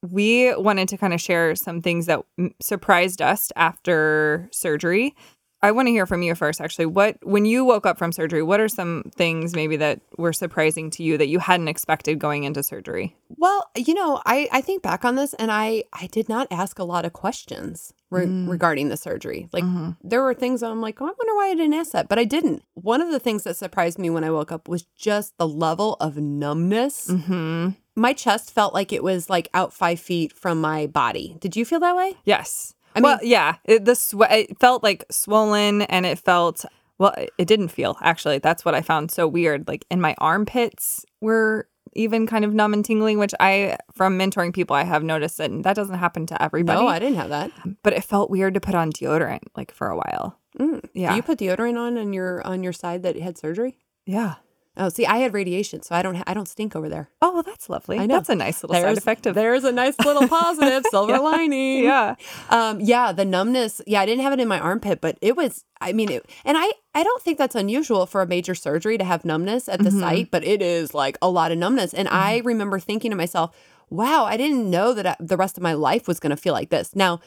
we 0.10 0.54
wanted 0.56 0.88
to 0.90 0.98
kind 0.98 1.14
of 1.14 1.22
share 1.22 1.56
some 1.56 1.82
things 1.82 2.06
that 2.08 2.22
surprised 2.62 3.22
us 3.22 3.52
after 3.56 4.50
surgery. 4.52 5.16
I 5.64 5.72
want 5.72 5.88
to 5.88 5.92
hear 5.92 6.06
from 6.06 6.22
you 6.22 6.36
first, 6.36 6.60
actually. 6.60 6.88
What 6.88 7.18
when 7.24 7.46
you 7.46 7.64
woke 7.64 7.86
up 7.86 7.98
from 7.98 8.12
surgery, 8.12 8.44
what 8.44 8.60
are 8.60 8.68
some 8.68 9.10
things 9.16 9.56
maybe 9.56 9.78
that 9.78 10.02
were 10.18 10.34
surprising 10.34 10.90
to 10.92 11.04
you 11.04 11.18
that 11.18 11.30
you 11.30 11.40
hadn't 11.40 11.70
expected 11.70 12.20
going 12.20 12.44
into 12.44 12.62
surgery? 12.62 13.16
Well, 13.30 13.70
you 13.76 13.94
know, 13.94 14.22
I, 14.26 14.50
I 14.52 14.60
think 14.60 14.84
back 14.84 15.06
on 15.06 15.16
this 15.16 15.34
and 15.36 15.50
I, 15.52 15.86
I 15.94 16.08
did 16.08 16.28
not 16.28 16.48
ask 16.52 16.80
a 16.80 16.84
lot 16.84 17.06
of 17.06 17.14
questions 17.14 17.94
re- 18.12 18.26
regarding 18.26 18.90
the 18.90 18.98
surgery. 18.98 19.48
Like, 19.54 19.64
there 20.04 20.22
were 20.22 20.34
things 20.34 20.62
I'm 20.62 20.82
like, 20.82 21.02
oh, 21.02 21.06
I 21.06 21.08
wonder 21.08 21.36
why 21.36 21.50
I 21.52 21.56
didn't 21.56 21.74
ask 21.76 21.94
that, 21.94 22.10
but 22.10 22.20
I 22.20 22.26
didn't. 22.26 22.64
One 22.74 23.02
of 23.02 23.10
the 23.12 23.20
things 23.20 23.44
that 23.44 23.56
surprised 23.56 23.98
me 23.98 24.10
when 24.10 24.26
I 24.26 24.32
woke 24.32 24.52
up 24.52 24.68
was 24.68 24.84
just 24.98 25.38
the 25.38 25.48
level 25.48 25.96
of 26.02 26.18
numbness. 26.18 27.08
Mm-hmm. 27.08 27.70
My 27.96 28.12
chest 28.12 28.52
felt 28.52 28.74
like 28.74 28.92
it 28.92 29.04
was 29.04 29.30
like 29.30 29.48
out 29.54 29.72
five 29.72 30.00
feet 30.00 30.34
from 30.34 30.60
my 30.60 30.88
body. 30.88 31.38
Did 31.40 31.56
you 31.56 31.64
feel 31.64 31.80
that 31.80 31.96
way? 31.96 32.16
Yes. 32.26 32.76
I 32.96 33.02
well, 33.02 33.18
mean- 33.22 33.30
yeah. 33.32 33.56
It, 33.66 33.86
the 33.86 33.96
swe- 33.96 34.28
it 34.32 34.60
felt 34.60 34.84
like 34.84 35.06
swollen, 35.12 35.84
and 35.84 36.06
it 36.06 36.20
felt 36.20 36.66
well. 37.00 37.14
it- 37.18 37.32
It 37.38 37.48
didn't 37.48 37.70
feel 37.70 37.98
actually. 38.02 38.40
That's 38.40 38.64
what 38.66 38.76
I 38.76 38.82
found 38.82 39.12
so 39.12 39.28
weird. 39.28 39.68
Like 39.68 39.86
in 39.90 40.00
my 40.02 40.16
armpits 40.20 41.06
were 41.22 41.68
even 41.96 42.26
kind 42.26 42.44
of 42.44 42.54
numb 42.56 42.74
and 42.74 42.84
tingling, 42.84 43.20
which 43.20 43.34
I, 43.40 43.78
from 43.94 44.18
mentoring 44.18 44.52
people, 44.52 44.76
I 44.76 44.84
have 44.84 45.04
noticed 45.04 45.38
that 45.38 45.52
that 45.62 45.76
doesn't 45.76 46.00
happen 46.00 46.26
to 46.26 46.42
everybody. 46.42 46.80
No, 46.82 46.88
I 46.88 46.98
didn't 46.98 47.18
have 47.18 47.30
that. 47.30 47.52
but 47.84 47.94
it 47.94 48.04
felt 48.04 48.32
weird 48.32 48.56
to 48.56 48.60
put 48.60 48.74
on 48.74 48.92
deodorant 48.92 49.44
like 49.56 49.72
for 49.72 49.90
a 49.90 49.96
while. 49.96 50.40
Mm. 50.60 50.84
Yeah. 50.94 51.12
Do 51.12 51.16
you 51.18 51.22
put 51.24 51.38
deodorant 51.40 51.78
on 51.80 51.98
on 51.98 52.14
your 52.14 52.46
on 52.48 52.64
your 52.64 52.74
side 52.74 53.04
that 53.04 53.16
had 53.18 53.38
surgery? 53.38 53.78
Yeah. 54.06 54.36
Oh, 54.76 54.90
see, 54.90 55.06
I 55.06 55.18
had 55.18 55.36
radiation, 55.36 55.84
so 55.84 55.94
I 55.94 56.02
don't 56.02 56.16
ha- 56.16 56.24
I 56.26 56.34
don't 56.34 56.48
stink 56.48 56.76
over 56.76 56.90
there. 56.90 57.08
Oh, 57.22 57.32
well, 57.32 57.44
that's 57.44 57.70
lovely. 57.70 58.00
I 58.00 58.08
know. 58.08 58.16
That's 58.16 58.30
a 58.30 58.36
nice 58.36 58.64
little 58.64 58.76
side 58.76 58.98
effect 58.98 59.28
of 59.28 59.36
there's 59.36 59.64
a 59.64 59.72
nice 59.72 59.98
little 60.00 60.28
positive 60.40 60.84
silver 60.90 61.20
lining. 61.20 61.84
yeah. 61.84 62.16
Um, 62.50 62.80
yeah, 62.82 63.12
the 63.12 63.24
numbness. 63.24 63.82
Yeah, 63.86 64.02
I 64.02 64.08
didn't 64.08 64.24
have 64.24 64.34
it 64.34 64.40
in 64.40 64.48
my 64.48 64.60
armpit, 64.60 65.00
but 65.00 65.18
it 65.22 65.36
was. 65.36 65.64
I 65.80 65.94
mean, 65.94 66.10
it, 66.10 66.26
and 66.44 66.58
I 66.58 66.72
I 66.96 67.04
don't 67.04 67.22
think 67.22 67.38
that's 67.38 67.54
unusual 67.56 68.08
for 68.08 68.22
a 68.24 68.28
major 68.28 68.56
surgery 68.56 68.98
to 68.98 69.04
have 69.04 69.24
numbness 69.26 69.70
at 69.70 69.78
the 69.84 69.90
Mm-hmm. 69.90 70.00
site, 70.00 70.32
but 70.32 70.44
it 70.44 70.62
is 70.64 70.94
like 70.96 71.20
a 71.22 71.30
lot 71.30 71.52
of 71.52 71.60
numbness. 71.60 71.94
And 71.94 72.08
I 72.08 72.42
remember 72.44 72.80
thinking 72.80 73.12
to 73.12 73.18
myself, 73.18 73.56
"Wow, 73.92 74.26
I 74.26 74.38
didn't 74.38 74.68
know 74.72 74.94
that 74.94 75.06
I, 75.06 75.16
the 75.20 75.38
rest 75.38 75.56
of 75.58 75.62
my 75.62 75.74
life 75.74 76.08
was 76.08 76.20
going 76.20 76.32
to 76.32 76.38
feel 76.38 76.54
like 76.54 76.70
this." 76.72 76.96
Now, 76.96 77.20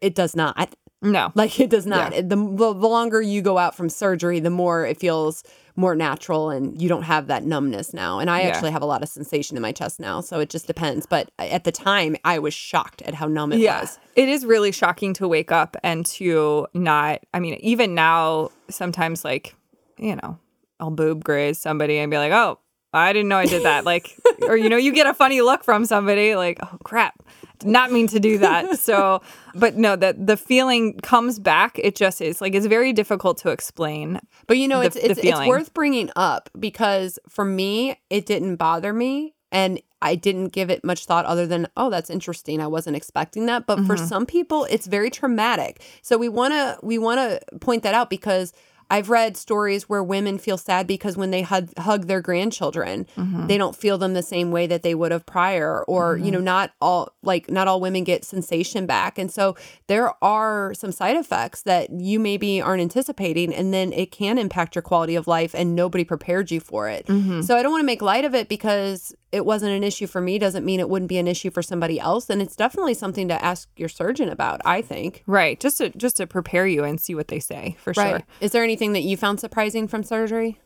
it 0.00 0.14
does 0.14 0.34
not. 0.34 0.74
No. 1.02 1.32
Like 1.34 1.60
it 1.60 1.68
does 1.68 1.84
not. 1.84 2.12
Yeah. 2.12 2.20
It- 2.20 2.28
the 2.30 2.36
the 2.36 2.88
longer 2.88 3.20
you 3.20 3.42
go 3.42 3.58
out 3.58 3.74
from 3.76 3.90
surgery, 3.90 4.40
the 4.40 4.48
more 4.48 4.86
it 4.86 4.98
feels 4.98 5.44
more 5.76 5.94
natural, 5.96 6.50
and 6.50 6.80
you 6.80 6.88
don't 6.88 7.02
have 7.02 7.26
that 7.26 7.44
numbness 7.44 7.92
now. 7.92 8.18
And 8.20 8.30
I 8.30 8.42
Yeah. 8.42 8.48
actually 8.48 8.70
have 8.70 8.82
a 8.82 8.86
lot 8.86 9.02
of 9.02 9.08
sensation 9.08 9.56
in 9.56 9.62
my 9.62 9.72
chest 9.72 9.98
now, 9.98 10.20
so 10.20 10.38
it 10.40 10.48
just 10.48 10.66
depends. 10.66 11.04
But 11.06 11.30
at 11.38 11.64
the 11.64 11.72
time, 11.72 12.16
I 12.24 12.38
was 12.38 12.54
shocked 12.54 13.02
at 13.02 13.14
how 13.14 13.26
numb 13.26 13.52
it 13.52 13.58
yeah. 13.58 13.80
was. 13.80 13.98
It 14.14 14.28
is 14.28 14.46
really 14.46 14.70
shocking 14.72 15.14
to 15.14 15.26
wake 15.26 15.50
up 15.50 15.76
and 15.82 16.06
to 16.06 16.66
not, 16.74 17.20
I 17.32 17.40
mean, 17.40 17.54
even 17.54 17.94
now, 17.94 18.50
sometimes 18.70 19.24
like, 19.24 19.54
you 19.98 20.16
know, 20.16 20.38
I'll 20.80 20.90
boob 20.90 21.24
graze 21.24 21.58
somebody 21.58 21.98
and 21.98 22.10
be 22.10 22.18
like, 22.18 22.32
oh, 22.32 22.58
I 22.92 23.12
didn't 23.12 23.28
know 23.28 23.38
I 23.38 23.46
did 23.46 23.64
that. 23.64 23.84
Like, 23.84 24.16
or, 24.42 24.56
you 24.56 24.68
know, 24.68 24.76
you 24.76 24.92
get 24.92 25.08
a 25.08 25.14
funny 25.14 25.40
look 25.40 25.64
from 25.64 25.84
somebody 25.86 26.36
like, 26.36 26.58
oh, 26.62 26.78
crap, 26.84 27.20
not 27.64 27.92
mean 27.92 28.08
to 28.08 28.20
do 28.20 28.38
that. 28.38 28.78
So, 28.84 29.22
but 29.54 29.76
no, 29.76 29.96
that 29.96 30.26
the 30.26 30.36
feeling 30.36 30.98
comes 30.98 31.38
back. 31.38 31.78
It 31.78 31.96
just 31.96 32.20
is 32.20 32.40
like, 32.40 32.54
it's 32.54 32.66
very 32.66 32.92
difficult 32.92 33.38
to 33.38 33.50
explain. 33.50 34.20
But 34.46 34.58
you 34.58 34.68
know, 34.68 34.80
the- 34.80 34.86
it's 34.86 34.96
it's, 34.96 35.20
it's 35.20 35.46
worth 35.46 35.72
bringing 35.72 36.10
up 36.16 36.50
because 36.58 37.18
for 37.28 37.44
me, 37.44 37.98
it 38.10 38.26
didn't 38.26 38.56
bother 38.56 38.92
me, 38.92 39.34
and 39.50 39.80
I 40.02 40.16
didn't 40.16 40.48
give 40.48 40.68
it 40.68 40.84
much 40.84 41.06
thought 41.06 41.24
other 41.24 41.46
than, 41.46 41.66
oh, 41.78 41.88
that's 41.88 42.10
interesting. 42.10 42.60
I 42.60 42.66
wasn't 42.66 42.96
expecting 42.96 43.46
that. 43.46 43.66
But 43.66 43.86
for 43.86 43.94
mm-hmm. 43.94 44.04
some 44.04 44.26
people, 44.26 44.66
it's 44.68 44.86
very 44.86 45.08
traumatic. 45.08 45.82
So 46.02 46.18
we 46.18 46.28
wanna 46.28 46.78
we 46.82 46.98
wanna 46.98 47.40
point 47.60 47.82
that 47.84 47.94
out 47.94 48.10
because. 48.10 48.52
I've 48.90 49.10
read 49.10 49.36
stories 49.36 49.88
where 49.88 50.02
women 50.02 50.38
feel 50.38 50.58
sad 50.58 50.86
because 50.86 51.16
when 51.16 51.30
they 51.30 51.42
hug, 51.42 51.70
hug 51.78 52.06
their 52.06 52.20
grandchildren, 52.20 53.06
mm-hmm. 53.16 53.46
they 53.46 53.58
don't 53.58 53.76
feel 53.76 53.98
them 53.98 54.14
the 54.14 54.22
same 54.22 54.50
way 54.50 54.66
that 54.66 54.82
they 54.82 54.94
would 54.94 55.12
have 55.12 55.26
prior, 55.26 55.84
or 55.84 56.16
you 56.16 56.30
know, 56.30 56.38
mm-hmm. 56.38 56.44
not 56.44 56.72
all 56.80 57.12
like 57.22 57.50
not 57.50 57.68
all 57.68 57.80
women 57.80 58.04
get 58.04 58.24
sensation 58.24 58.86
back, 58.86 59.18
and 59.18 59.30
so 59.30 59.56
there 59.86 60.12
are 60.22 60.74
some 60.74 60.92
side 60.92 61.16
effects 61.16 61.62
that 61.62 61.90
you 61.90 62.18
maybe 62.18 62.60
aren't 62.60 62.82
anticipating, 62.82 63.54
and 63.54 63.72
then 63.72 63.92
it 63.92 64.10
can 64.10 64.38
impact 64.38 64.74
your 64.74 64.82
quality 64.82 65.14
of 65.14 65.26
life, 65.26 65.54
and 65.54 65.74
nobody 65.74 66.04
prepared 66.04 66.50
you 66.50 66.60
for 66.60 66.88
it. 66.88 67.06
Mm-hmm. 67.06 67.42
So 67.42 67.56
I 67.56 67.62
don't 67.62 67.72
want 67.72 67.82
to 67.82 67.86
make 67.86 68.02
light 68.02 68.24
of 68.24 68.34
it 68.34 68.48
because 68.48 69.14
it 69.32 69.44
wasn't 69.44 69.72
an 69.72 69.82
issue 69.82 70.06
for 70.06 70.20
me 70.20 70.38
doesn't 70.38 70.64
mean 70.64 70.78
it 70.78 70.88
wouldn't 70.88 71.08
be 71.08 71.18
an 71.18 71.26
issue 71.26 71.50
for 71.50 71.62
somebody 71.62 71.98
else, 71.98 72.30
and 72.30 72.40
it's 72.40 72.56
definitely 72.56 72.94
something 72.94 73.28
to 73.28 73.44
ask 73.44 73.68
your 73.76 73.88
surgeon 73.88 74.28
about. 74.28 74.60
I 74.64 74.82
think. 74.82 75.22
Right. 75.26 75.58
Just 75.58 75.78
to, 75.78 75.90
just 75.90 76.16
to 76.18 76.26
prepare 76.26 76.66
you 76.66 76.84
and 76.84 77.00
see 77.00 77.14
what 77.14 77.28
they 77.28 77.40
say 77.40 77.76
for 77.80 77.92
sure. 77.94 78.22
Is 78.40 78.52
there 78.52 78.64
anything 78.74 78.92
that 78.92 79.02
you 79.02 79.16
found 79.16 79.38
surprising 79.38 79.86
from 79.86 80.02
surgery? 80.02 80.58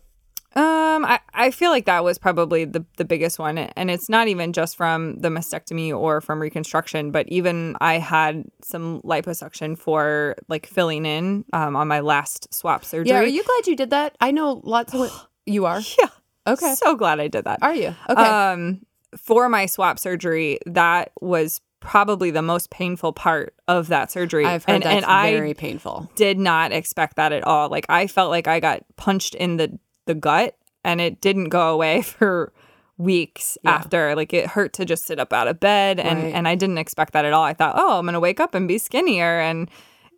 Um, 0.56 1.04
I, 1.04 1.20
I 1.34 1.50
feel 1.50 1.70
like 1.70 1.84
that 1.84 2.02
was 2.02 2.16
probably 2.16 2.64
the, 2.64 2.82
the 2.96 3.04
biggest 3.04 3.38
one. 3.38 3.58
And 3.58 3.90
it's 3.90 4.08
not 4.08 4.28
even 4.28 4.54
just 4.54 4.78
from 4.78 5.18
the 5.18 5.28
mastectomy 5.28 5.94
or 5.94 6.22
from 6.22 6.40
reconstruction, 6.40 7.10
but 7.10 7.28
even 7.28 7.76
I 7.82 7.98
had 7.98 8.44
some 8.64 9.02
liposuction 9.02 9.76
for 9.76 10.36
like 10.48 10.66
filling 10.66 11.04
in 11.04 11.44
um, 11.52 11.76
on 11.76 11.86
my 11.86 12.00
last 12.00 12.52
swap 12.52 12.82
surgery. 12.82 13.10
Yeah, 13.10 13.20
are 13.20 13.26
you 13.26 13.44
glad 13.44 13.66
you 13.66 13.76
did 13.76 13.90
that? 13.90 14.16
I 14.22 14.30
know 14.30 14.62
lots 14.64 14.94
of 14.94 15.28
you 15.46 15.66
are. 15.66 15.80
Yeah. 15.98 16.08
Okay. 16.46 16.74
So 16.76 16.96
glad 16.96 17.20
I 17.20 17.28
did 17.28 17.44
that. 17.44 17.58
Are 17.60 17.74
you? 17.74 17.94
Okay. 18.08 18.22
Um, 18.22 18.86
for 19.18 19.50
my 19.50 19.66
swap 19.66 19.98
surgery, 19.98 20.60
that 20.64 21.12
was 21.20 21.60
probably 21.80 22.30
the 22.30 22.42
most 22.42 22.70
painful 22.70 23.12
part 23.12 23.54
of 23.68 23.88
that 23.88 24.10
surgery. 24.10 24.44
I've 24.44 24.64
heard 24.64 24.74
and, 24.74 24.82
that's 24.84 24.96
and 24.96 25.04
I 25.04 25.32
very 25.32 25.54
painful. 25.54 26.10
did 26.16 26.38
not 26.38 26.72
expect 26.72 27.16
that 27.16 27.32
at 27.32 27.44
all. 27.44 27.68
Like 27.68 27.86
I 27.88 28.06
felt 28.06 28.30
like 28.30 28.48
I 28.48 28.60
got 28.60 28.82
punched 28.96 29.34
in 29.34 29.56
the 29.58 29.78
the 30.06 30.14
gut 30.14 30.56
and 30.84 31.00
it 31.00 31.20
didn't 31.20 31.50
go 31.50 31.72
away 31.72 32.02
for 32.02 32.52
weeks 32.96 33.56
Yeah. 33.62 33.70
after. 33.72 34.16
Like 34.16 34.32
it 34.32 34.46
hurt 34.48 34.72
to 34.74 34.84
just 34.84 35.04
sit 35.06 35.18
up 35.20 35.32
out 35.32 35.46
of 35.48 35.60
bed 35.60 36.00
and 36.00 36.22
Right. 36.22 36.34
and 36.34 36.48
I 36.48 36.54
didn't 36.56 36.78
expect 36.78 37.12
that 37.12 37.24
at 37.24 37.32
all. 37.32 37.44
I 37.44 37.54
thought, 37.54 37.74
"Oh, 37.76 37.98
I'm 37.98 38.04
going 38.04 38.14
to 38.14 38.20
wake 38.20 38.40
up 38.40 38.54
and 38.54 38.66
be 38.66 38.78
skinnier." 38.78 39.38
And 39.40 39.70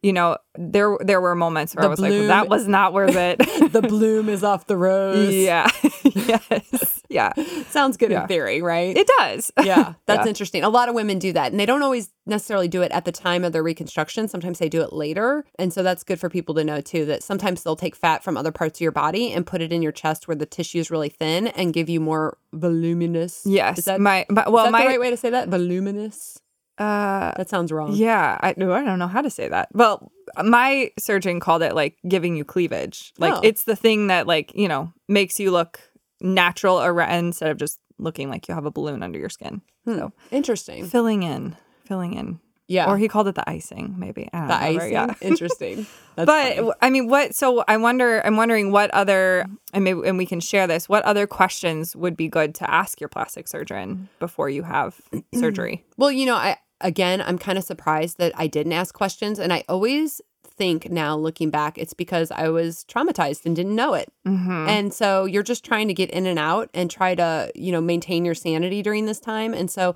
you 0.02 0.12
know, 0.12 0.38
there 0.56 0.96
there 1.00 1.20
were 1.20 1.34
moments 1.34 1.74
where 1.74 1.82
The 1.82 1.86
I 1.88 1.90
was 1.90 2.00
like, 2.00 2.12
"That 2.12 2.48
was 2.48 2.66
not 2.66 2.92
worth 2.92 3.16
it." 3.16 3.38
the 3.72 3.82
bloom 3.82 4.28
is 4.28 4.42
off 4.42 4.66
the 4.66 4.76
rose. 4.76 5.34
yeah. 5.34 5.68
yes. 6.04 7.02
Yeah. 7.08 7.32
Sounds 7.68 7.96
good 7.96 8.10
Yeah. 8.10 8.22
in 8.22 8.28
theory, 8.28 8.62
right? 8.62 8.96
It 8.96 9.08
does. 9.18 9.50
yeah, 9.64 9.94
that's 10.06 10.24
Yeah. 10.24 10.28
interesting. 10.28 10.62
A 10.62 10.68
lot 10.68 10.88
of 10.88 10.94
women 10.94 11.18
do 11.18 11.32
that, 11.32 11.50
and 11.50 11.58
they 11.60 11.66
don't 11.66 11.82
always 11.82 12.10
necessarily 12.26 12.68
do 12.68 12.82
it 12.82 12.92
at 12.92 13.04
the 13.04 13.12
time 13.12 13.42
of 13.44 13.52
their 13.52 13.62
reconstruction. 13.62 14.28
Sometimes 14.28 14.58
they 14.58 14.68
do 14.68 14.80
it 14.82 14.92
later, 14.92 15.44
and 15.58 15.72
so 15.72 15.82
that's 15.82 16.02
good 16.04 16.20
for 16.20 16.30
people 16.30 16.54
to 16.54 16.64
know 16.64 16.80
too. 16.80 17.04
That 17.06 17.22
sometimes 17.22 17.62
they'll 17.62 17.76
take 17.76 17.96
fat 17.96 18.22
from 18.22 18.36
other 18.36 18.52
parts 18.52 18.78
of 18.78 18.82
your 18.82 18.92
body 18.92 19.32
and 19.32 19.44
put 19.46 19.60
it 19.60 19.72
in 19.72 19.82
your 19.82 19.92
chest 19.92 20.28
where 20.28 20.36
the 20.36 20.46
tissue 20.46 20.78
is 20.78 20.90
really 20.90 21.08
thin 21.08 21.48
and 21.48 21.72
give 21.74 21.88
you 21.88 22.00
more 22.00 22.38
voluminous. 22.52 23.42
Yes. 23.44 23.78
is 23.80 23.84
that, 23.86 24.00
my, 24.00 24.24
my 24.30 24.48
well 24.48 24.70
my 24.70 24.82
the 24.82 24.86
right 24.88 25.00
way 25.00 25.10
to 25.10 25.16
say 25.16 25.30
that? 25.30 25.48
Voluminous. 25.48 26.38
Uh 26.80 27.32
That 27.36 27.48
sounds 27.48 27.70
wrong. 27.70 27.92
Yeah, 27.92 28.38
I 28.40 28.54
no, 28.56 28.72
I 28.72 28.82
don't 28.84 28.98
know 28.98 29.06
how 29.06 29.20
to 29.22 29.30
say 29.30 29.48
that. 29.48 29.68
Well, 29.72 30.10
my 30.42 30.90
surgeon 30.98 31.38
called 31.38 31.62
it 31.62 31.74
like 31.74 31.96
giving 32.08 32.36
you 32.36 32.44
cleavage. 32.44 33.12
Like 33.18 33.34
Oh. 33.34 33.40
it's 33.44 33.64
the 33.64 33.76
thing 33.76 34.06
that 34.08 34.26
like 34.26 34.52
you 34.54 34.66
know 34.68 34.92
makes 35.06 35.38
you 35.38 35.50
look 35.50 35.80
natural 36.20 36.76
ar- 36.78 37.00
instead 37.02 37.50
of 37.50 37.58
just 37.58 37.78
looking 37.98 38.30
like 38.30 38.48
you 38.48 38.54
have 38.54 38.66
a 38.66 38.70
balloon 38.70 39.02
under 39.02 39.18
your 39.18 39.28
skin. 39.28 39.60
So 39.86 40.12
Interesting. 40.30 40.86
filling 40.86 41.22
in, 41.22 41.56
filling 41.84 42.14
in. 42.14 42.26
Hmm. 42.26 42.34
Yeah. 42.68 42.86
Or 42.88 42.96
he 42.98 43.08
called 43.08 43.26
it 43.26 43.34
the 43.34 43.48
icing, 43.50 43.96
maybe. 43.98 44.28
The 44.32 44.38
remember, 44.38 44.80
icing. 44.82 44.92
Yeah. 44.92 45.14
Interesting. 45.20 45.86
But 46.16 46.26
funny. 46.56 46.70
I 46.82 46.90
mean, 46.90 47.08
what? 47.08 47.34
So 47.34 47.64
I 47.66 47.76
wonder. 47.78 48.20
I'm 48.26 48.36
wondering 48.36 48.70
what 48.72 48.90
other, 48.92 49.46
and 49.72 49.82
maybe, 49.84 50.06
and 50.06 50.18
we 50.18 50.26
can 50.26 50.38
share 50.38 50.66
this. 50.66 50.86
What 50.88 51.02
other 51.04 51.26
questions 51.26 51.96
would 51.96 52.14
be 52.16 52.28
good 52.28 52.54
to 52.56 52.70
ask 52.70 53.00
your 53.00 53.08
plastic 53.08 53.48
surgeon 53.48 54.08
before 54.18 54.50
you 54.50 54.62
have 54.62 55.00
surgery? 55.34 55.82
Well, 55.96 56.12
you 56.12 56.26
know, 56.26 56.34
I 56.36 56.58
again, 56.80 57.20
I'm 57.20 57.38
kind 57.38 57.58
of 57.58 57.64
surprised 57.64 58.18
that 58.18 58.32
I 58.36 58.46
didn't 58.46 58.72
ask 58.72 58.94
questions, 58.94 59.38
and 59.38 59.52
I 59.52 59.64
always 59.68 60.20
think 60.60 60.90
now, 60.90 61.16
looking 61.16 61.48
back, 61.48 61.78
it's 61.78 61.94
because 61.94 62.30
I 62.30 62.48
was 62.50 62.84
traumatized 62.84 63.46
and 63.46 63.56
didn't 63.56 63.74
know 63.74 63.94
it. 63.94 64.12
Mm-hmm. 64.26 64.68
And 64.68 64.92
so 64.92 65.24
you're 65.24 65.42
just 65.42 65.64
trying 65.64 65.88
to 65.88 65.94
get 65.94 66.10
in 66.10 66.26
and 66.26 66.38
out 66.38 66.68
and 66.74 66.90
try 66.90 67.14
to, 67.14 67.50
you 67.54 67.72
know, 67.72 67.80
maintain 67.80 68.26
your 68.26 68.34
sanity 68.34 68.82
during 68.82 69.06
this 69.06 69.20
time. 69.20 69.54
And 69.54 69.70
so, 69.70 69.94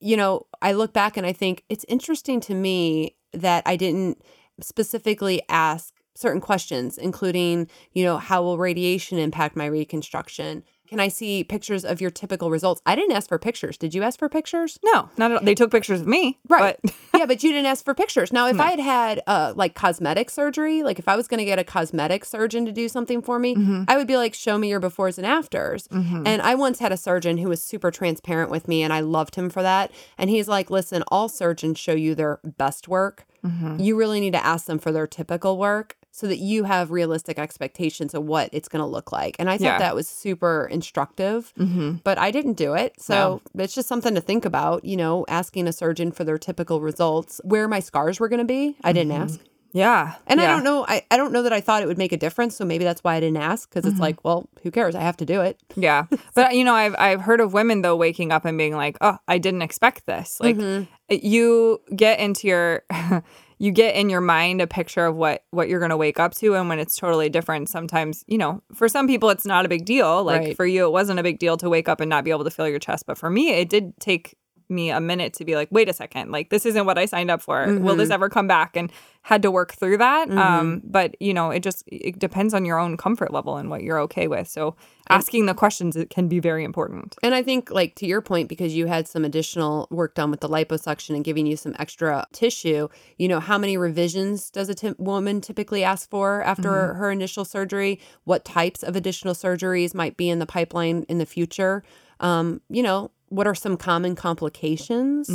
you 0.00 0.16
know, 0.16 0.46
I 0.62 0.72
look 0.72 0.94
back 0.94 1.18
and 1.18 1.26
I 1.26 1.34
think 1.34 1.64
it's 1.68 1.84
interesting 1.88 2.40
to 2.40 2.54
me 2.54 3.16
that 3.34 3.64
I 3.66 3.76
didn't 3.76 4.22
specifically 4.60 5.42
ask 5.50 5.92
certain 6.14 6.40
questions, 6.40 6.96
including, 6.96 7.68
you 7.92 8.02
know, 8.02 8.16
how 8.16 8.42
will 8.42 8.56
radiation 8.56 9.18
impact 9.18 9.56
my 9.56 9.66
reconstruction? 9.66 10.64
Can 10.92 11.00
I 11.00 11.08
see 11.08 11.42
pictures 11.42 11.86
of 11.86 12.02
your 12.02 12.10
typical 12.10 12.50
results? 12.50 12.82
I 12.84 12.94
didn't 12.94 13.12
ask 13.12 13.26
for 13.26 13.38
pictures. 13.38 13.78
Did 13.78 13.94
you 13.94 14.02
ask 14.02 14.18
for 14.18 14.28
pictures? 14.28 14.78
No, 14.84 15.08
not 15.16 15.30
at 15.30 15.38
all. 15.38 15.42
They 15.42 15.54
took 15.54 15.70
pictures 15.70 16.02
of 16.02 16.06
me, 16.06 16.38
Right. 16.46 16.76
But 16.82 16.94
yeah, 17.14 17.24
but 17.24 17.42
you 17.42 17.50
didn't 17.50 17.64
ask 17.64 17.82
for 17.82 17.94
pictures. 17.94 18.30
Now, 18.30 18.46
if 18.46 18.60
I 18.60 18.72
had 18.72 18.78
had 18.78 19.22
uh, 19.26 19.54
like 19.56 19.74
cosmetic 19.74 20.28
surgery, 20.28 20.82
like 20.82 20.98
if 20.98 21.08
I 21.08 21.16
was 21.16 21.28
going 21.28 21.38
to 21.38 21.46
get 21.46 21.58
a 21.58 21.64
cosmetic 21.64 22.26
surgeon 22.26 22.66
to 22.66 22.72
do 22.72 22.90
something 22.90 23.22
for 23.22 23.38
me, 23.38 23.54
mm-hmm. 23.54 23.84
I 23.88 23.96
would 23.96 24.06
be 24.06 24.18
like, 24.18 24.34
show 24.34 24.58
me 24.58 24.68
your 24.68 24.82
befores 24.82 25.16
and 25.16 25.26
afters. 25.26 25.88
Mm-hmm. 25.88 26.26
And 26.26 26.42
I 26.42 26.56
once 26.56 26.78
had 26.78 26.92
a 26.92 26.98
surgeon 26.98 27.38
who 27.38 27.48
was 27.48 27.62
super 27.62 27.90
transparent 27.90 28.50
with 28.50 28.68
me, 28.68 28.82
and 28.82 28.92
I 28.92 29.00
loved 29.00 29.36
him 29.36 29.48
for 29.48 29.62
that. 29.62 29.92
And 30.18 30.28
he's 30.28 30.46
like, 30.46 30.68
listen, 30.68 31.04
all 31.08 31.30
surgeons 31.30 31.78
show 31.78 31.94
you 31.94 32.14
their 32.14 32.38
best 32.44 32.86
work. 32.86 33.24
Mm-hmm. 33.42 33.80
You 33.80 33.96
really 33.96 34.20
need 34.20 34.34
to 34.34 34.44
ask 34.44 34.66
them 34.66 34.78
for 34.78 34.92
their 34.92 35.06
typical 35.06 35.56
work 35.56 35.96
so 36.14 36.26
that 36.26 36.36
you 36.38 36.64
have 36.64 36.90
realistic 36.90 37.38
expectations 37.38 38.12
of 38.12 38.22
what 38.24 38.50
it's 38.52 38.68
going 38.68 38.82
to 38.82 38.86
look 38.86 39.10
like. 39.12 39.34
And 39.38 39.48
I 39.48 39.56
thought 39.56 39.64
Yeah. 39.64 39.78
that 39.78 39.94
was 39.94 40.06
super 40.06 40.68
instructive, 40.70 41.52
mm-hmm. 41.58 41.92
but 42.04 42.18
I 42.18 42.30
didn't 42.30 42.52
do 42.54 42.74
it. 42.74 43.00
So 43.00 43.40
it's 43.56 43.74
just 43.74 43.88
something 43.88 44.14
to 44.14 44.20
think 44.20 44.44
about, 44.44 44.84
you 44.84 44.96
know, 44.96 45.24
asking 45.28 45.66
a 45.68 45.72
surgeon 45.72 46.12
for 46.12 46.22
their 46.24 46.36
typical 46.38 46.80
results, 46.82 47.40
where 47.44 47.66
my 47.66 47.80
scars 47.80 48.20
were 48.20 48.28
going 48.28 48.40
to 48.40 48.44
be. 48.44 48.76
I 48.84 48.92
didn't 48.92 49.12
mm-hmm. 49.12 49.22
ask. 49.22 49.40
yeah, 49.72 50.16
And 50.26 50.38
I 50.38 50.46
don't 50.48 50.64
know, 50.64 50.84
I, 50.86 51.06
I 51.10 51.16
don't 51.16 51.32
know 51.32 51.42
that 51.44 51.52
I 51.54 51.62
thought 51.62 51.82
it 51.82 51.86
would 51.86 51.96
make 51.96 52.12
a 52.12 52.18
difference. 52.18 52.56
So 52.56 52.66
maybe 52.66 52.84
that's 52.84 53.02
why 53.02 53.14
I 53.14 53.20
didn't 53.20 53.38
ask 53.38 53.70
because 53.70 53.86
it's 53.86 53.94
mm-hmm. 53.94 54.02
like, 54.02 54.22
well, 54.22 54.50
who 54.62 54.70
cares? 54.70 54.94
I 54.94 55.00
have 55.00 55.16
to 55.16 55.24
do 55.24 55.40
it. 55.40 55.58
Yeah, 55.76 56.04
but 56.34 56.54
you 56.54 56.62
know, 56.64 56.74
I've 56.74 56.94
I've 56.98 57.22
heard 57.22 57.40
of 57.40 57.54
women 57.54 57.80
though 57.80 57.96
waking 57.96 58.32
up 58.32 58.44
and 58.44 58.58
being 58.58 58.76
like, 58.76 58.98
"Oh, 59.00 59.16
I 59.26 59.38
didn't 59.38 59.62
expect 59.62 60.04
this." 60.04 60.38
Like 60.40 60.56
Mm-hmm. 60.56 60.82
you 61.08 61.80
get 61.96 62.20
into 62.20 62.48
your 62.48 62.82
you 63.58 63.70
get 63.70 63.94
in 63.94 64.10
your 64.10 64.20
mind 64.20 64.60
a 64.60 64.66
picture 64.66 65.06
of 65.06 65.16
what 65.16 65.44
what 65.50 65.68
you're 65.68 65.78
going 65.80 65.90
to 65.90 65.96
wake 65.96 66.18
up 66.18 66.34
to 66.36 66.54
and 66.54 66.68
when 66.68 66.78
it's 66.78 66.96
totally 66.96 67.28
different, 67.28 67.68
sometimes, 67.68 68.24
you 68.26 68.38
know, 68.38 68.62
for 68.74 68.88
some 68.88 69.06
people 69.06 69.30
it's 69.30 69.46
not 69.46 69.64
a 69.64 69.68
big 69.68 69.84
deal. 69.84 70.24
Like 70.24 70.40
Right. 70.40 70.56
for 70.56 70.66
you 70.66 70.84
it 70.86 70.92
wasn't 70.92 71.18
a 71.18 71.22
big 71.22 71.38
deal 71.38 71.56
to 71.58 71.68
wake 71.68 71.88
up 71.88 72.00
and 72.00 72.08
not 72.10 72.24
be 72.24 72.30
able 72.30 72.44
to 72.44 72.50
feel 72.50 72.68
your 72.68 72.78
chest, 72.78 73.04
but 73.06 73.18
for 73.18 73.30
me 73.30 73.50
it 73.50 73.68
did 73.68 73.98
take 74.00 74.36
me 74.72 74.90
a 74.90 75.00
minute 75.00 75.34
to 75.34 75.44
be 75.44 75.54
like, 75.54 75.68
wait 75.70 75.88
a 75.88 75.92
second, 75.92 76.30
like 76.30 76.50
this 76.50 76.66
isn't 76.66 76.86
what 76.86 76.98
I 76.98 77.06
signed 77.06 77.30
up 77.30 77.42
for. 77.42 77.66
Will 77.78 77.96
this 77.96 78.10
ever 78.10 78.28
come 78.28 78.46
back? 78.46 78.76
And 78.76 78.90
had 79.22 79.42
to 79.42 79.50
work 79.50 79.72
through 79.72 79.98
that. 79.98 80.28
Um, 80.30 80.82
but 80.84 81.14
you 81.20 81.32
know, 81.32 81.50
it 81.50 81.62
just 81.62 81.84
it 81.86 82.18
depends 82.18 82.52
on 82.52 82.64
your 82.64 82.78
own 82.78 82.96
comfort 82.96 83.32
level 83.32 83.56
and 83.56 83.70
what 83.70 83.82
you're 83.82 84.00
okay 84.00 84.26
with. 84.26 84.48
So 84.48 84.74
asking 85.08 85.46
the 85.46 85.54
questions 85.54 85.96
it 85.96 86.10
can 86.10 86.26
be 86.26 86.40
very 86.40 86.64
important. 86.64 87.14
And 87.22 87.34
I 87.34 87.42
think, 87.42 87.70
like 87.70 87.94
to 87.96 88.06
your 88.06 88.20
point, 88.20 88.48
because 88.48 88.74
you 88.74 88.86
had 88.86 89.06
some 89.06 89.24
additional 89.24 89.86
work 89.90 90.14
done 90.16 90.30
with 90.30 90.40
the 90.40 90.48
liposuction 90.48 91.14
and 91.14 91.24
giving 91.24 91.46
you 91.46 91.56
some 91.56 91.76
extra 91.78 92.26
tissue, 92.32 92.88
you 93.16 93.28
know, 93.28 93.38
how 93.38 93.58
many 93.58 93.76
revisions 93.76 94.50
does 94.50 94.68
a 94.68 94.94
woman 94.98 95.40
typically 95.40 95.84
ask 95.84 96.10
for 96.10 96.42
after 96.42 96.94
her 96.94 97.10
initial 97.10 97.44
surgery? 97.44 98.00
What 98.24 98.44
types 98.44 98.82
of 98.82 98.96
additional 98.96 99.34
surgeries 99.34 99.94
might 99.94 100.16
be 100.16 100.28
in 100.28 100.40
the 100.40 100.46
pipeline 100.46 101.06
in 101.08 101.18
the 101.18 101.26
future? 101.26 101.84
Um, 102.18 102.60
you 102.68 102.82
know, 102.82 103.10
what 103.32 103.46
are 103.46 103.54
some 103.54 103.76
common 103.76 104.14
complications 104.14 105.28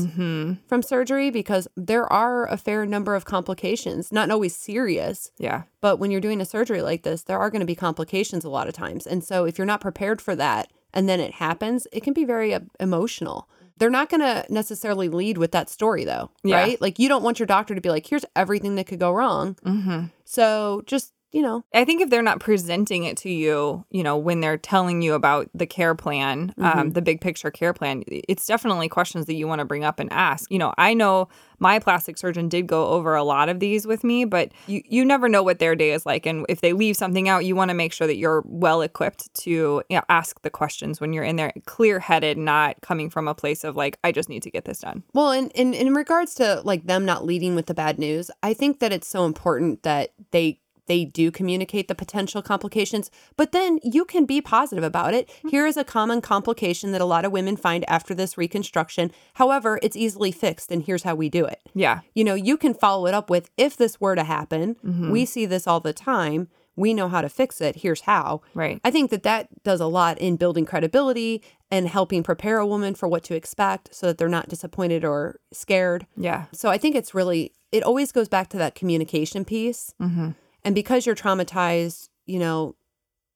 from 0.67 0.81
surgery? 0.83 1.29
Because 1.31 1.67
there 1.75 2.12
are 2.12 2.45
a 2.47 2.57
fair 2.57 2.86
number 2.86 3.15
of 3.15 3.25
complications, 3.25 4.12
not 4.12 4.29
always 4.31 4.55
serious, 4.55 5.31
Yeah. 5.39 5.63
but 5.81 5.97
when 5.97 6.12
you're 6.12 6.21
doing 6.21 6.39
a 6.41 6.45
surgery 6.45 6.81
like 6.81 7.03
this, 7.03 7.23
there 7.23 7.39
are 7.39 7.49
going 7.49 7.62
to 7.62 7.65
be 7.65 7.75
complications 7.75 8.45
a 8.45 8.49
lot 8.49 8.67
of 8.67 8.73
times. 8.73 9.07
And 9.07 9.23
so 9.23 9.45
if 9.45 9.57
you're 9.57 9.65
not 9.67 9.81
prepared 9.81 10.21
for 10.21 10.36
that 10.36 10.71
and 10.93 11.10
then 11.10 11.19
it 11.19 11.33
happens, 11.33 11.88
it 11.91 12.03
can 12.03 12.13
be 12.13 12.23
very 12.25 12.53
uh, 12.53 12.60
emotional. 12.79 13.49
They're 13.77 13.89
not 13.89 14.10
going 14.10 14.21
to 14.21 14.45
necessarily 14.49 15.07
lead 15.10 15.38
with 15.38 15.51
that 15.51 15.69
story 15.69 16.03
though, 16.03 16.31
Yeah. 16.43 16.57
right? 16.57 16.81
Like 16.81 16.99
you 16.99 17.10
don't 17.10 17.23
want 17.23 17.39
your 17.39 17.45
doctor 17.47 17.75
to 17.75 17.81
be 17.81 17.89
like, 17.89 18.05
here's 18.07 18.25
everything 18.36 18.75
that 18.75 18.88
could 18.88 18.99
go 18.99 19.12
wrong. 19.12 19.55
Mm-hmm. 19.65 20.05
So 20.25 20.81
just, 20.86 21.13
you 21.38 21.43
know, 21.43 21.63
I 21.71 21.86
think 21.86 22.02
if 22.02 22.10
they're 22.10 22.23
not 22.23 22.39
presenting 22.39 23.04
it 23.04 23.15
to 23.17 23.30
you, 23.30 23.86
you 23.91 24.02
know, 24.02 24.17
when 24.17 24.39
they're 24.39 24.58
telling 24.58 25.04
you 25.04 25.13
about 25.13 25.47
the 25.54 25.67
care 25.67 25.93
plan, 25.93 26.52
um, 26.58 26.93
the 26.93 27.02
big 27.04 27.21
picture 27.21 27.52
care 27.52 27.73
plan, 27.73 28.04
it's 28.08 28.47
definitely 28.47 28.89
questions 28.89 29.28
that 29.28 29.36
you 29.36 29.47
want 29.47 29.60
to 29.60 29.65
bring 29.65 29.84
up 29.84 30.00
and 30.00 30.12
ask. 30.12 30.52
You 30.52 30.58
know, 30.58 30.73
I 30.80 30.95
know 30.95 31.30
my 31.60 31.78
plastic 31.78 32.17
surgeon 32.17 32.50
did 32.50 32.65
go 32.65 32.88
over 32.88 33.13
a 33.13 33.23
lot 33.23 33.50
of 33.50 33.60
these 33.60 33.86
with 33.86 34.04
me, 34.04 34.26
but 34.26 34.52
you, 34.65 34.82
you 34.89 35.06
never 35.06 35.30
know 35.30 35.43
what 35.43 35.60
their 35.60 35.76
day 35.76 35.91
is 35.91 36.08
like. 36.08 36.26
And 36.26 36.43
if 36.50 36.62
they 36.62 36.73
leave 36.73 36.97
something 36.97 37.30
out, 37.30 37.45
you 37.45 37.56
want 37.56 37.69
to 37.69 37.76
make 37.76 37.93
sure 37.93 38.08
that 38.08 38.17
you're 38.17 38.43
well 38.47 38.82
equipped 38.82 39.32
to 39.41 39.52
you 39.52 39.84
know, 39.91 40.04
ask 40.10 40.41
the 40.41 40.50
questions 40.50 41.00
when 41.00 41.13
you're 41.13 41.23
in 41.23 41.36
there, 41.36 41.54
clear 41.65 42.00
headed, 42.00 42.39
not 42.39 42.82
coming 42.82 43.12
from 43.12 43.28
a 43.28 43.36
place 43.36 43.63
of 43.63 43.76
like, 43.76 44.00
I 44.04 44.12
just 44.12 44.28
need 44.28 44.41
to 44.41 44.50
get 44.50 44.65
this 44.65 44.80
done. 44.80 45.04
Well, 45.13 45.32
in, 45.34 45.52
in 45.52 45.76
in 45.76 45.93
regards 45.93 46.34
to 46.36 46.62
like 46.63 46.88
them 46.88 47.06
not 47.06 47.26
leading 47.26 47.54
with 47.54 47.67
the 47.67 47.76
bad 47.76 48.00
news, 48.00 48.32
I 48.41 48.56
think 48.56 48.80
that 48.80 48.91
it's 48.91 49.08
so 49.08 49.26
important 49.26 49.84
that 49.84 50.13
they 50.32 50.62
they 50.88 51.06
do 51.06 51.32
communicate 51.32 51.88
the 51.88 51.95
potential 51.95 52.41
complications, 52.41 53.12
but 53.36 53.52
then 53.52 53.80
you 53.84 54.04
can 54.06 54.26
be 54.26 54.41
positive 54.41 54.84
about 54.84 55.13
it. 55.13 55.30
Here 55.50 55.65
is 55.65 55.78
a 55.78 55.84
common 55.84 56.21
complication 56.21 56.91
that 56.91 57.02
a 57.02 57.06
lot 57.06 57.26
of 57.26 57.32
women 57.32 57.56
find 57.56 57.88
after 57.89 58.13
this 58.13 58.38
reconstruction. 58.38 59.12
However, 59.36 59.80
it's 59.82 59.95
easily 59.95 60.32
fixed 60.32 60.71
and 60.71 60.84
here's 60.84 61.04
how 61.04 61.15
we 61.15 61.30
do 61.30 61.45
it. 61.45 61.62
Yeah. 61.73 62.02
You 62.15 62.23
know, 62.23 62.36
you 62.36 62.58
can 62.58 62.73
follow 62.73 63.08
it 63.08 63.13
up 63.13 63.30
with 63.30 63.50
if 63.58 63.78
this 63.78 64.02
were 64.02 64.15
to 64.15 64.23
happen, 64.23 64.76
we 65.12 65.26
see 65.26 65.45
this 65.45 65.67
all 65.67 65.80
the 65.80 65.93
time. 65.93 66.47
We 66.76 66.93
know 66.93 67.10
how 67.10 67.21
to 67.21 67.30
fix 67.30 67.60
it. 67.60 67.78
Here's 67.78 68.02
how. 68.02 68.41
Right. 68.54 68.80
I 68.84 68.91
think 68.91 69.10
that 69.10 69.23
that 69.23 69.63
does 69.63 69.82
a 69.82 69.88
lot 69.88 70.19
in 70.19 70.36
building 70.36 70.63
credibility 70.63 71.41
and 71.71 71.88
helping 71.88 72.21
prepare 72.21 72.60
a 72.60 72.67
woman 72.67 72.93
for 72.93 73.08
what 73.08 73.23
to 73.26 73.36
expect 73.36 73.95
so 73.95 74.06
that 74.06 74.19
they're 74.19 74.30
not 74.30 74.47
disappointed 74.47 75.04
or 75.04 75.39
scared. 75.52 76.06
Yeah. 76.15 76.45
So 76.54 76.69
I 76.69 76.78
think 76.78 76.95
it's 76.95 77.15
really, 77.15 77.52
it 77.71 77.84
always 77.84 78.12
goes 78.12 78.30
back 78.30 78.50
to 78.50 78.58
that 78.60 78.76
communication 78.76 79.43
piece. 79.43 79.93
Mm-hmm. 80.00 80.32
And 80.67 80.75
because 80.75 81.06
you're 81.06 81.15
traumatized, 81.15 82.10
you 82.25 82.39
know, 82.39 82.75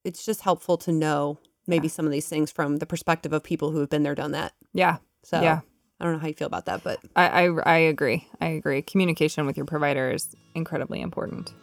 it's 0.04 0.26
just 0.26 0.42
helpful 0.42 0.76
to 0.80 0.92
know 0.92 1.40
maybe 1.66 1.88
some 1.88 2.06
of 2.06 2.12
these 2.12 2.28
things 2.28 2.52
from 2.52 2.80
the 2.80 2.86
perspective 2.86 3.32
of 3.32 3.42
people 3.42 3.72
who 3.72 3.80
have 3.80 3.90
been 3.90 4.04
there, 4.04 4.16
done 4.16 4.32
that. 4.32 4.52
Yeah. 4.74 4.98
So 5.24 5.42
Yeah. 5.42 5.62
I 5.98 6.04
don't 6.04 6.12
know 6.12 6.20
how 6.20 6.28
you 6.28 6.34
feel 6.34 6.48
about 6.48 6.66
that, 6.66 6.84
but 6.84 7.00
I, 7.16 7.46
I, 7.46 7.50
I 7.62 7.78
agree. 7.78 8.28
I 8.42 8.48
agree. 8.48 8.82
Communication 8.82 9.46
with 9.46 9.56
your 9.56 9.66
provider 9.66 10.12
is 10.12 10.36
incredibly 10.56 11.00
important. 11.00 11.54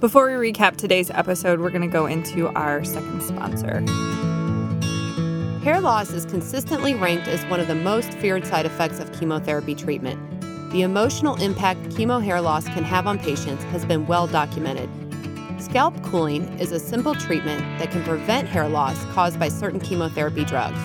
Before 0.00 0.26
we 0.26 0.52
recap 0.52 0.76
today's 0.76 1.08
episode, 1.08 1.58
we're 1.58 1.70
going 1.70 1.80
to 1.80 1.88
go 1.88 2.04
into 2.04 2.48
our 2.48 2.84
second 2.84 3.22
sponsor. 3.22 3.80
Hair 5.64 5.80
loss 5.80 6.10
is 6.10 6.26
consistently 6.26 6.92
ranked 6.92 7.28
as 7.28 7.42
one 7.46 7.60
of 7.60 7.66
the 7.66 7.74
most 7.74 8.12
feared 8.18 8.44
side 8.44 8.66
effects 8.66 9.00
of 9.00 9.10
chemotherapy 9.18 9.74
treatment. 9.74 10.37
The 10.70 10.82
emotional 10.82 11.34
impact 11.36 11.80
chemo 11.88 12.22
hair 12.22 12.42
loss 12.42 12.66
can 12.66 12.84
have 12.84 13.06
on 13.06 13.18
patients 13.18 13.64
has 13.64 13.86
been 13.86 14.06
well 14.06 14.26
documented. 14.26 14.90
Scalp 15.58 16.00
cooling 16.02 16.44
is 16.58 16.72
a 16.72 16.78
simple 16.78 17.14
treatment 17.14 17.60
that 17.78 17.90
can 17.90 18.04
prevent 18.04 18.48
hair 18.48 18.68
loss 18.68 19.02
caused 19.06 19.38
by 19.38 19.48
certain 19.48 19.80
chemotherapy 19.80 20.44
drugs. 20.44 20.78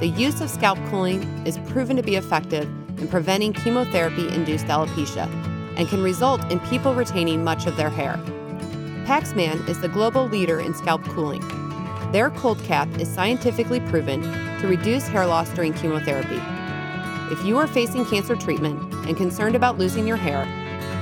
The 0.00 0.08
use 0.08 0.42
of 0.42 0.50
scalp 0.50 0.78
cooling 0.90 1.22
is 1.46 1.56
proven 1.70 1.96
to 1.96 2.02
be 2.02 2.16
effective 2.16 2.64
in 3.00 3.08
preventing 3.08 3.54
chemotherapy 3.54 4.28
induced 4.28 4.66
alopecia 4.66 5.26
and 5.78 5.88
can 5.88 6.02
result 6.02 6.52
in 6.52 6.60
people 6.60 6.94
retaining 6.94 7.42
much 7.42 7.66
of 7.66 7.78
their 7.78 7.90
hair. 7.90 8.20
Paxman 9.06 9.66
is 9.66 9.80
the 9.80 9.88
global 9.88 10.26
leader 10.26 10.60
in 10.60 10.74
scalp 10.74 11.02
cooling. 11.04 11.42
Their 12.12 12.28
cold 12.30 12.62
cap 12.64 12.88
is 13.00 13.08
scientifically 13.08 13.80
proven 13.80 14.20
to 14.60 14.66
reduce 14.68 15.08
hair 15.08 15.24
loss 15.24 15.48
during 15.54 15.72
chemotherapy. 15.72 16.40
If 17.30 17.44
you 17.44 17.58
are 17.58 17.66
facing 17.66 18.06
cancer 18.06 18.36
treatment 18.36 18.94
and 19.06 19.14
concerned 19.16 19.56
about 19.56 19.78
losing 19.78 20.06
your 20.06 20.16
hair, 20.16 20.44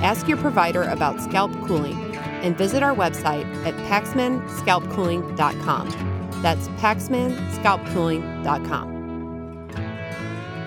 ask 0.01 0.27
your 0.27 0.37
provider 0.37 0.81
about 0.83 1.21
scalp 1.21 1.51
cooling 1.65 2.15
and 2.15 2.57
visit 2.57 2.81
our 2.83 2.95
website 2.95 3.45
at 3.65 3.73
paxmanscalpcooling.com. 3.89 5.89
That's 6.41 6.67
paxmanscalpcooling.com. 6.67 8.95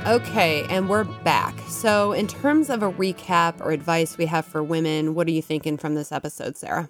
Okay, 0.07 0.65
and 0.71 0.89
we're 0.89 1.05
back. 1.05 1.55
So, 1.69 2.13
in 2.13 2.27
terms 2.27 2.71
of 2.71 2.83
a 2.83 2.91
recap 2.91 3.61
or 3.61 3.73
advice 3.73 4.17
we 4.17 4.25
have 4.27 4.47
for 4.47 4.63
women, 4.63 5.15
what 5.15 5.27
are 5.27 5.33
you 5.33 5.43
thinking 5.43 5.77
from 5.77 5.97
this 5.97 6.13
episode, 6.13 6.57
Sarah? 6.57 6.89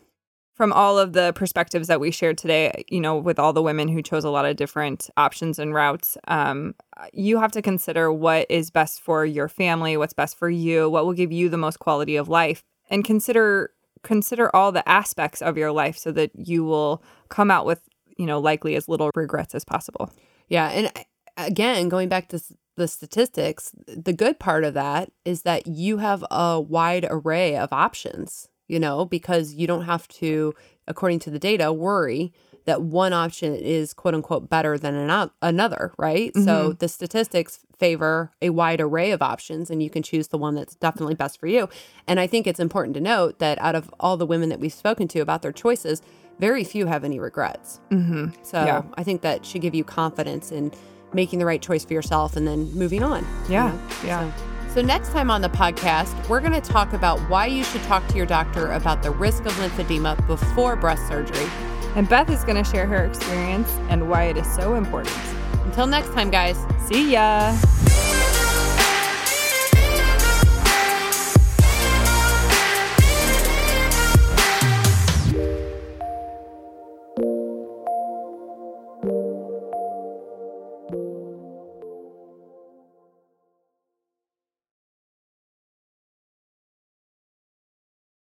From 0.59 0.73
all 0.73 0.99
of 0.99 1.13
the 1.13 1.33
perspectives 1.35 1.87
that 1.87 2.01
we 2.01 2.11
shared 2.11 2.37
today, 2.37 2.85
you 2.89 3.01
know, 3.01 3.17
with 3.17 3.39
all 3.39 3.53
the 3.53 3.63
women 3.63 3.87
who 3.87 4.03
chose 4.03 4.25
a 4.25 4.31
lot 4.31 4.45
of 4.45 4.57
different 4.57 5.09
options 5.17 5.61
and 5.61 5.73
routes, 5.73 6.19
um, 6.27 6.75
you 7.13 7.39
have 7.39 7.53
to 7.53 7.63
consider 7.63 8.13
what 8.13 8.45
is 8.51 8.69
best 8.69 9.01
for 9.01 9.25
your 9.25 9.49
family, 9.49 9.97
what's 9.97 10.13
best 10.13 10.37
for 10.37 10.51
you, 10.51 10.91
what 10.91 11.07
will 11.07 11.13
give 11.13 11.31
you 11.31 11.49
the 11.49 11.57
most 11.57 11.79
quality 11.79 12.17
of 12.17 12.29
life, 12.29 12.65
and 12.91 13.05
consider 13.05 13.71
consider 14.03 14.55
all 14.55 14.73
the 14.73 14.87
aspects 14.89 15.41
of 15.41 15.57
your 15.57 15.71
life 15.71 15.97
so 15.97 16.11
that 16.11 16.33
you 16.35 16.65
will 16.65 17.05
come 17.29 17.53
out 17.53 17.65
with, 17.65 17.83
you 18.17 18.27
know, 18.27 18.41
likely 18.41 18.75
as 18.75 18.89
little 18.89 19.13
regrets 19.15 19.55
as 19.55 19.65
possible. 19.65 20.11
Yeah, 20.49 20.71
and 20.71 20.93
again, 21.37 21.89
going 21.89 22.09
back 22.09 22.29
to 22.31 22.43
the 22.77 22.89
statistics, 22.89 23.71
the 23.87 24.13
good 24.13 24.41
part 24.41 24.65
of 24.65 24.75
that 24.75 25.13
is 25.25 25.43
that 25.43 25.69
you 25.69 25.99
have 25.99 26.25
a 26.33 26.61
wide 26.61 27.07
array 27.09 27.57
of 27.57 27.73
options, 27.73 28.49
you 28.69 28.79
know, 28.79 29.05
because 29.05 29.55
you 29.55 29.67
don't 29.67 29.85
have 29.85 30.07
to, 30.09 30.55
according 30.87 31.19
to 31.21 31.31
the 31.31 31.39
data, 31.39 31.73
worry 31.73 32.33
that 32.67 32.83
one 32.83 33.15
option 33.15 33.55
is 33.55 33.95
quote 33.95 34.15
unquote 34.15 34.51
better 34.51 34.77
than 34.79 34.95
ano- 34.95 35.31
another, 35.41 35.93
right? 35.99 36.37
So 36.37 36.75
the 36.75 36.87
statistics 36.89 37.61
favor 37.79 38.31
a 38.43 38.51
wide 38.51 38.81
array 38.81 39.11
of 39.13 39.23
options 39.23 39.71
and 39.71 39.83
you 39.83 39.89
can 39.89 40.03
choose 40.03 40.29
the 40.29 40.37
one 40.37 40.55
that's 40.55 40.75
definitely 40.75 41.15
best 41.15 41.41
for 41.41 41.47
you. 41.47 41.69
And 42.07 42.21
I 42.21 42.27
think 42.27 42.47
it's 42.47 42.61
important 42.61 42.95
to 42.95 43.01
note 43.01 43.39
that 43.39 43.59
out 43.61 43.75
of 43.75 43.91
all 44.01 44.17
the 44.19 44.27
women 44.27 44.49
that 44.51 44.61
we've 44.61 44.73
spoken 44.73 45.09
to 45.09 45.21
about 45.21 45.41
their 45.43 45.53
choices, 45.53 46.03
very 46.39 46.63
few 46.63 46.87
have 46.87 47.05
any 47.05 47.19
regrets. 47.19 47.81
Mm-hmm. 47.91 48.43
So 48.43 48.63
Yeah. 48.65 48.83
I 48.99 49.03
think 49.03 49.23
that 49.23 49.47
should 49.47 49.63
give 49.63 49.75
you 49.75 49.85
confidence 49.85 50.53
in 50.53 50.71
making 51.15 51.39
the 51.39 51.47
right 51.47 51.63
choice 51.63 51.85
for 51.87 51.95
yourself 51.95 52.37
and 52.37 52.47
then 52.47 52.71
moving 52.75 53.03
on. 53.03 53.23
you 53.47 53.55
Yeah, 53.55 53.69
know? 53.73 53.81
yeah. 54.05 54.33
So, 54.37 54.45
so 54.73 54.83
next 54.83 55.11
time 55.11 55.31
on 55.31 55.41
the 55.41 55.49
podcast, 55.49 56.29
we're 56.29 56.41
going 56.41 56.53
to 56.53 56.61
talk 56.61 56.93
about 56.93 57.19
why 57.31 57.47
you 57.47 57.65
should 57.65 57.83
talk 57.83 58.07
to 58.09 58.17
your 58.17 58.27
doctor 58.27 58.73
about 58.73 59.03
the 59.03 59.11
risk 59.11 59.47
of 59.47 59.53
lymphedema 59.53 60.25
before 60.27 60.77
breast 60.77 61.07
surgery. 61.09 61.49
And 61.97 62.09
Beth 62.09 62.31
is 62.31 62.45
going 62.45 62.63
to 62.63 62.71
share 62.71 62.87
her 62.87 63.05
experience 63.05 63.71
and 63.89 64.09
why 64.09 64.25
it 64.25 64.37
is 64.37 64.55
so 64.55 64.75
important. 64.75 65.17
Until 65.65 65.87
next 65.87 66.13
time, 66.13 66.31
guys. 66.31 66.59
See 66.87 67.13
ya. 67.13 67.57